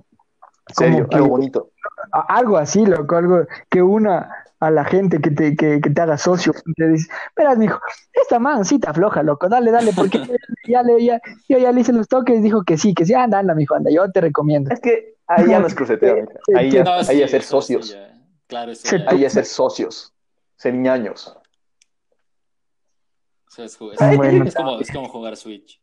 [0.73, 1.69] Serio, como que- algo bonito.
[2.11, 4.29] algo así, loco, algo que una
[4.59, 6.53] a la gente que te, que, que te haga socio.
[6.75, 7.79] Te dice, verás, mijo,
[8.13, 10.19] esta man sí te afloja, loco, dale, dale, porque
[10.67, 13.39] ya le, ya, yo ya le hice los toques, dijo que sí, que sí, anda,
[13.39, 14.71] anda, mijo, anda, yo te recomiendo.
[14.71, 16.27] Es que ahí ya no es cruceteo.
[16.55, 17.91] Ahí ya, No, ahí ya ser socios.
[17.93, 18.13] ya.
[18.47, 19.05] Claro, eso ya.
[19.09, 20.13] Ahí ya ser socios.
[20.57, 21.37] Ser ñaños.
[23.47, 24.43] O sea, es, ju- es- Bueno.
[24.43, 25.81] es como, es como jugar Switch.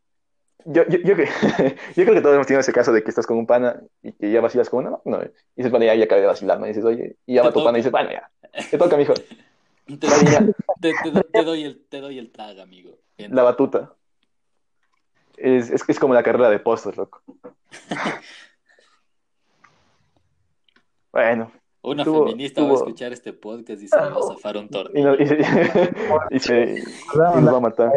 [0.65, 1.25] Yo, yo, yo, que-
[1.95, 4.11] yo creo que todos hemos tenido ese caso de que estás con un pana y
[4.13, 6.65] que ya vacilas con una, no, y dices, bueno, ya, ya acabé de vacilar, ¿no?
[6.65, 8.29] Y dices, oye, y llama a tu pana y dices, bueno, ya,
[8.69, 9.13] te toca, mijo,
[9.85, 9.95] Te,
[10.81, 12.97] te, te- te doy el, te doy el tag, amigo.
[13.17, 13.93] la batuta.
[15.37, 17.21] Es, es, es como la carrera de postos, loco.
[21.11, 21.49] Bueno,
[21.85, 24.69] Una tuvo- feminista va a escuchar este podcast y se va a zafar un y,
[24.69, 25.09] tornillo.
[25.11, 25.35] no- y se,
[26.31, 27.91] y se- y nos va a matar.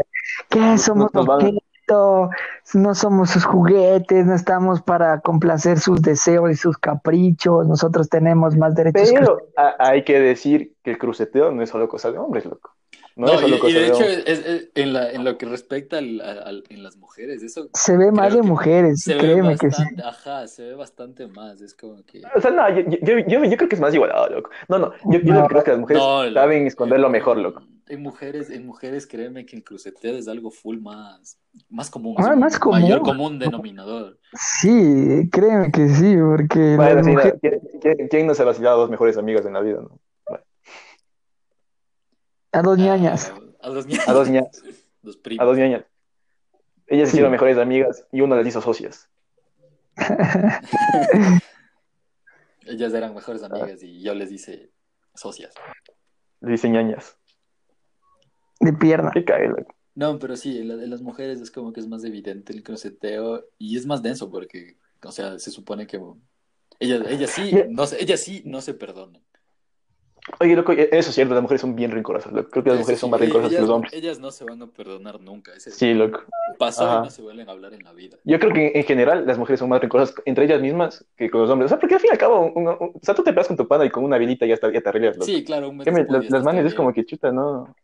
[0.49, 2.31] ¿Qué somos nos objeto?
[2.75, 8.55] No somos sus juguetes, no estamos para complacer sus deseos y sus caprichos, nosotros tenemos
[8.57, 12.13] más derechos que Pero a- hay que decir que el cruceteo no es solo cosa
[12.13, 12.73] de hombres, loco.
[13.19, 16.21] No, No, y, y de hecho, es, es- en, la, en lo que respecta al-
[16.21, 19.83] al- en las mujeres, eso se ve más de mujeres, se ve créeme que sí.
[19.83, 21.61] bastante, ajá, se ve bastante más.
[21.61, 22.23] Es como que.
[22.37, 24.51] O sea, no, yo, yo, yo, yo creo que es más igualado, loco.
[24.69, 27.39] No, no, yo, yo lo que creo que las mujeres No, lo- saben esconderlo mejor,
[27.39, 27.63] loco.
[27.89, 31.41] En mujeres, en mujeres, créeme que el cruceteo es algo full más,
[31.71, 32.15] más común.
[32.19, 32.83] Ah, un más común.
[32.83, 34.19] Mayor común denominador.
[34.35, 37.41] Sí, créeme que sí, porque Bueno, las sí, no, mujeres...
[37.41, 39.99] ¿quién, quién- quién no se ha vacilado a dos mejores amigas en la vida, no?
[42.53, 43.33] A dos ñañas.
[43.35, 44.09] Ah, a dos ñañas.
[44.09, 44.63] A dos ñañas.
[45.03, 45.43] Dos primos.
[45.43, 45.85] A dos ñañas.
[46.89, 47.15] Ellas Sí.
[47.17, 49.09] hicieron mejores amigas y una las hizo socias.
[52.67, 54.71] Ellas eran mejores amigas y yo les hice
[55.15, 55.55] socias.
[56.41, 57.17] Le dicen ñañas.
[58.61, 59.11] de pierna.
[59.15, 59.75] Qué cae, loco.
[59.95, 62.63] No, pero sí, en, la- en las mujeres es como que es más evidente el
[62.63, 66.01] cruceteo y es más denso porque, o sea, se supone que
[66.81, 69.23] ellas, ellas sí, no se, ellas sí no se perdonan.
[70.41, 72.51] Oye, loco, eso es cierto, las mujeres son bien rencorosas, loco.
[72.51, 73.93] Creo que las mujeres sí, son más ellas- rencorosas que los hombres.
[73.93, 75.53] Ellas no se van a perdonar nunca.
[75.55, 76.21] Ese Sí, loco.
[76.59, 78.17] y no se vuelven a hablar en la vida.
[78.25, 81.41] Yo creo que en general las mujeres son más rencorosas entre ellas mismas que con
[81.41, 81.67] los hombres.
[81.67, 83.49] O sea, porque al fin y al cabo, un- un- o sea, tú te pegas
[83.49, 85.27] con tu pana y con una vilita ya, está, ya te arreglas, loco.
[85.27, 87.75] Sí, claro, un me- las, las manes es como que chuta, no.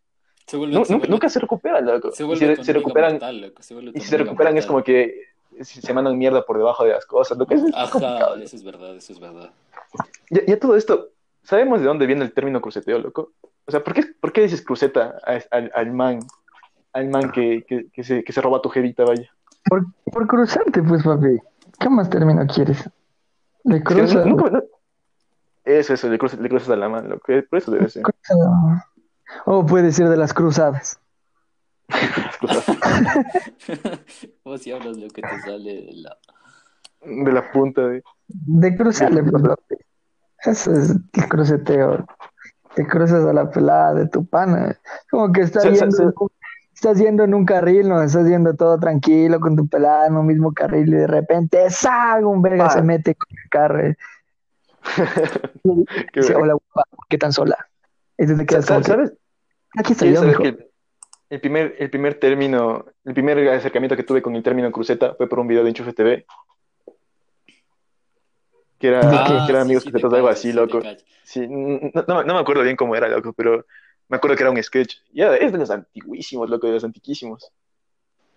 [0.46, 2.10] Se vuelve- Nu- se nunca, vuelve- nunca se recuperan, loco.
[2.10, 5.22] se se amiga recuperan, mortal, loco, se y si se recuperan es como que
[5.62, 7.38] se mandan mierda por debajo de las cosas.
[7.38, 8.36] Lo que es, es Ajá, complicado.
[8.36, 9.50] eso es verdad, eso es verdad.
[10.28, 11.10] Ya, ya todo esto,
[11.44, 13.32] ¿sabemos de dónde viene el término cruceteo, loco?
[13.66, 15.14] O sea, ¿por qué, por qué dices cruceta
[15.50, 16.18] al, al man,
[16.92, 19.30] al man que, que, que se, que se roba tu jevita, vaya?
[19.68, 21.38] Por, por cruzarte, pues, papi.
[21.78, 22.88] ¿Qué más término quieres?
[23.64, 24.26] Le Es que cruzas.
[24.26, 24.62] no-
[25.64, 27.32] Eso, eso, le cruzas, le cruzas a la mano, loco.
[27.48, 28.02] Por eso debe ser.
[29.46, 31.00] O puede ser de las cruzadas.
[34.44, 36.16] Vos si hablas lo que te sale de la...
[37.02, 38.02] De la punta de...
[38.28, 39.74] De cruzarle, pues, papi.
[40.46, 42.04] Eso es el cruceteo.
[42.74, 44.76] Te cruzas a la pelada de tu pana.
[45.10, 46.04] Como que estás Sí, sí, yendo, sí.
[46.74, 50.26] estás yendo en un carril, no estás yendo todo tranquilo con tu pelada en un
[50.26, 52.26] mismo carril y de repente ¡zag!
[52.26, 52.70] un verga Ah.
[52.70, 53.94] se mete con el carro.
[56.12, 56.38] Qué verga.
[56.38, 57.56] hola, guapa, ¿qué tan sola?
[58.18, 59.12] Y tú te quedas como ¿Sabes?
[59.76, 60.68] aquí estoy ¿Quieres yo, que
[61.30, 65.28] el primer, el primer término, el primer acercamiento que tuve con el término cruceta fue
[65.28, 66.26] por un video de Enchufe TV?
[68.78, 69.24] Que era, ¿De qué?
[69.46, 70.80] que era Ah, amigos sí, te algo así, loco.
[71.22, 73.64] Sí, no, no- no me acuerdo bien cómo era, loco, pero
[74.08, 74.96] me acuerdo que era un sketch.
[75.12, 77.50] Ya, es de los antiguísimos, loco, de los antiquísimos.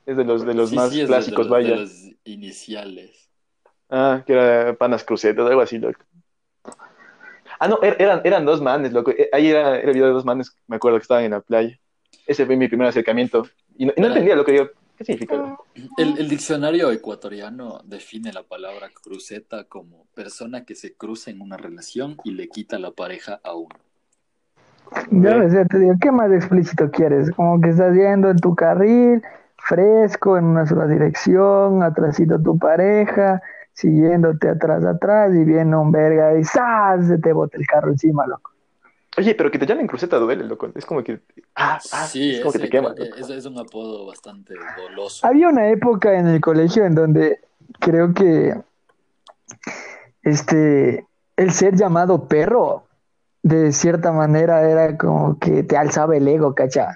[0.05, 1.75] Es de los, de los más de- clásicos, de, los- de vaya.
[1.81, 3.29] los iniciales.
[3.89, 5.99] Ah, que era panas crucetas, algo así, loco.
[7.59, 9.11] Ah, no, er- eran, eran dos manes, loco.
[9.11, 11.41] Eh, Ahí era, era el video de dos manes, me acuerdo que estaban en la
[11.41, 11.77] playa.
[12.25, 13.47] Ese fue mi primer acercamiento.
[13.77, 14.67] Y no, y no entendía lo que yo.
[14.97, 15.57] ¿Qué significa?
[15.97, 21.57] El, el diccionario ecuatoriano define la palabra cruceta como persona que se cruza en una
[21.57, 23.75] relación y le quita la pareja a uno.
[25.11, 27.31] Ves, ya te digo, ¿qué más explícito quieres?
[27.31, 29.21] Como que estás yendo en tu carril,
[29.57, 33.41] fresco, en una sola dirección, atrásito tu pareja,
[33.73, 37.07] siguiéndote atrás, atrás, y viene un verga y ¡zas!
[37.07, 38.51] se te bota el carro encima, loco.
[39.17, 40.69] Oye, pero que te llamen cruceta duele, loco.
[40.75, 41.19] Es como que.
[41.55, 42.93] Ah, ah, sí, es como que te quema.
[42.93, 43.15] que loco.
[43.17, 45.25] es, es un apodo bastante doloso.
[45.25, 47.39] Había una época en el colegio en donde
[47.79, 48.53] creo que
[50.23, 51.05] este
[51.35, 52.83] el ser llamado perro
[53.43, 56.95] de cierta manera era como que te alzaba el ego, ¿cacha?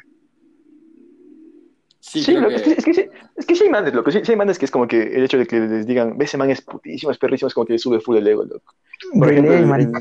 [1.99, 4.11] Sí, Sí, es que- que, es que, sí- es que sí hay manes, loco.
[4.11, 6.25] Sí, sí hay manes que es como que el hecho de que les digan, ve,
[6.25, 8.73] ese man es putísimo, es perrísimo, es como que sube full el ego, loco.
[9.17, 9.99] Por De ejemplo, ley, el, marica.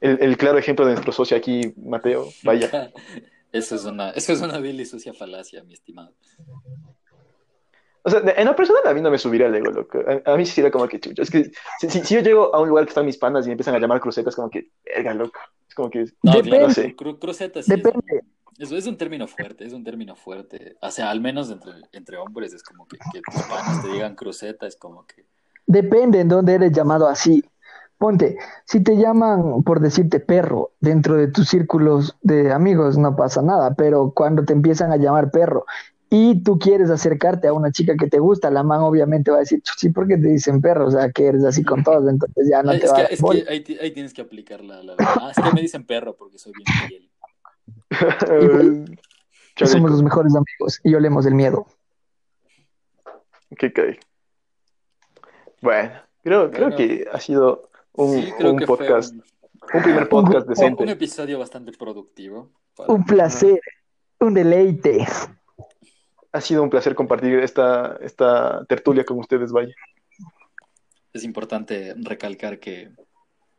[0.00, 2.70] El- claro ejemplo de nuestro socio aquí, Mateo, vaya.
[3.52, 6.14] Eso es una, eso es una vil y sucia falacia, mi estimado.
[8.02, 9.98] O sea, en lo personal a mí no me subiría el ego, loco.
[10.24, 11.20] A, a mí sí sería como que chucho.
[11.20, 13.48] Es que si, si- si yo llego a un lugar que están mis panas y
[13.48, 15.38] me empiezan a llamar crucetas, como que, verga, loco.
[15.68, 16.48] Es como que, No, Depende.
[16.50, 16.96] claro, no sé.
[16.96, 18.22] cru- cruceta sí es un- Depende.
[18.58, 20.76] Es, es un término fuerte, es un término fuerte.
[20.80, 24.14] O sea, al menos entre, entre hombres es como que, que tus panas te digan
[24.14, 25.26] cruceta, es como que...
[25.66, 27.44] Depende en dónde eres llamado así.
[28.00, 33.42] Ponte, si te llaman por decirte perro dentro de tus círculos de amigos, no pasa
[33.42, 35.66] nada, pero cuando te empiezan a llamar perro
[36.08, 39.40] y tú quieres acercarte a una chica que te gusta, la man obviamente va a
[39.40, 40.86] decir, sí, ¿por qué te dicen perro?
[40.86, 43.20] O sea, que eres así con todos, entonces ya no te va a que, es
[43.22, 45.14] que ahí, ti- ahí tienes que aplicar la, la verdad.
[45.20, 47.10] Ah, es que me dicen perro porque soy bien fiel.
[49.56, 51.66] somos los mejores amigos y olemos el miedo.
[53.58, 54.00] qué cae.
[55.60, 55.90] Bueno,
[56.24, 56.76] creo, creo Bueno.
[56.76, 59.22] que ha sido un, Sí, creo un que fue podcast, un,
[59.74, 60.90] un primer podcast un decente.
[60.90, 62.50] episodio bastante productivo.
[62.76, 63.60] para- Un placer,
[64.20, 65.06] un deleite.
[66.32, 69.74] Ha sido un placer compartir esta, esta tertulia con ustedes, vaya.
[71.12, 72.92] Es importante recalcar que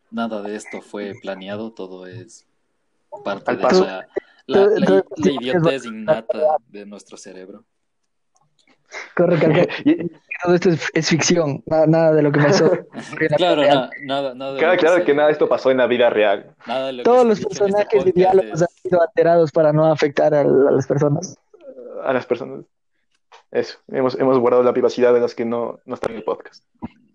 [0.09, 2.47] nada de esto fue planeado, todo es
[3.25, 4.07] parte de la,
[4.47, 7.65] la, la- la idiotez innata de nuestro cerebro.
[9.15, 9.67] Corre, recalcar
[10.43, 12.71] todo esto es, es ficción, nada, nada de lo que pasó.
[13.37, 16.55] Claro, na- nada, nada de Claro, que nada de esto pasó en la vida real.
[16.67, 19.51] nada de lo que Todos los en este personajes y diálogos es- han sido alterados
[19.51, 21.37] para no afectar a las personas.
[22.03, 22.65] a las personas.
[23.51, 26.63] Eso, hemos, hemos guardado la privacidad de los que no, no están en el podcast.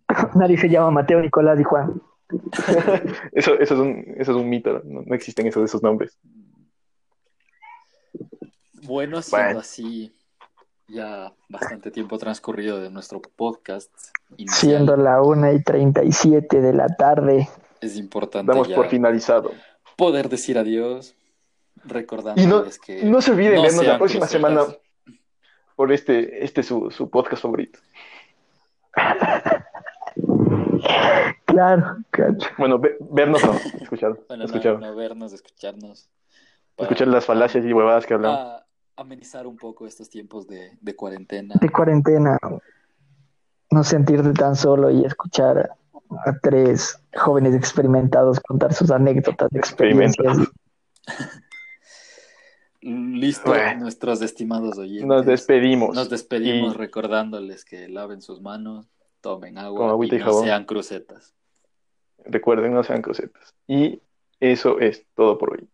[0.35, 2.01] Nadie se llama Mateo, Nicolás y Juan.
[3.33, 6.19] Eso, eso, es, un, eso es un mito, no, no existen esos, esos nombres.
[8.83, 9.61] Bueno, siendo Bueno.
[9.61, 10.13] así
[10.89, 13.91] ya bastante tiempo transcurrido de nuestro podcast
[14.37, 17.49] inicial, Siendo la 1 y 37 de la tarde.
[17.81, 19.53] es importante Damos ya por finalizado.
[19.97, 21.15] poder decir adiós,
[22.37, 24.63] Y no, que no se olviden no vernos la próxima semana
[25.77, 27.79] por este, este su, su podcast favorito.
[31.47, 32.49] Claro, cacho.
[32.59, 36.09] Bueno, ve- vernos no, escuchar, Bueno, no, escuchar, no vernos, escucharnos.
[36.75, 38.39] para- escuchar las falacias y huevadas que hablamos.
[38.39, 38.67] a-
[38.97, 41.55] amenizar un poco estos tiempos de, de cuarentena.
[41.61, 42.39] De cuarentena.
[43.71, 45.71] No sentirte tan solo y escuchar
[46.25, 50.39] a, tres jóvenes experimentados contar sus anécdotas, experiencias.
[52.81, 53.81] Listo, Bueno.
[53.81, 55.07] nuestros estimados oyentes.
[55.07, 55.95] Nos despedimos.
[55.95, 58.87] Nos despedimos Y- recordándoles que laven sus manos,
[59.21, 60.45] tomen agua Con y y no jabón.
[60.45, 61.35] sean crucetas.
[62.25, 63.55] Recuerden, no sean crucetas.
[63.67, 64.01] Y
[64.39, 65.69] eso es todo por hoy.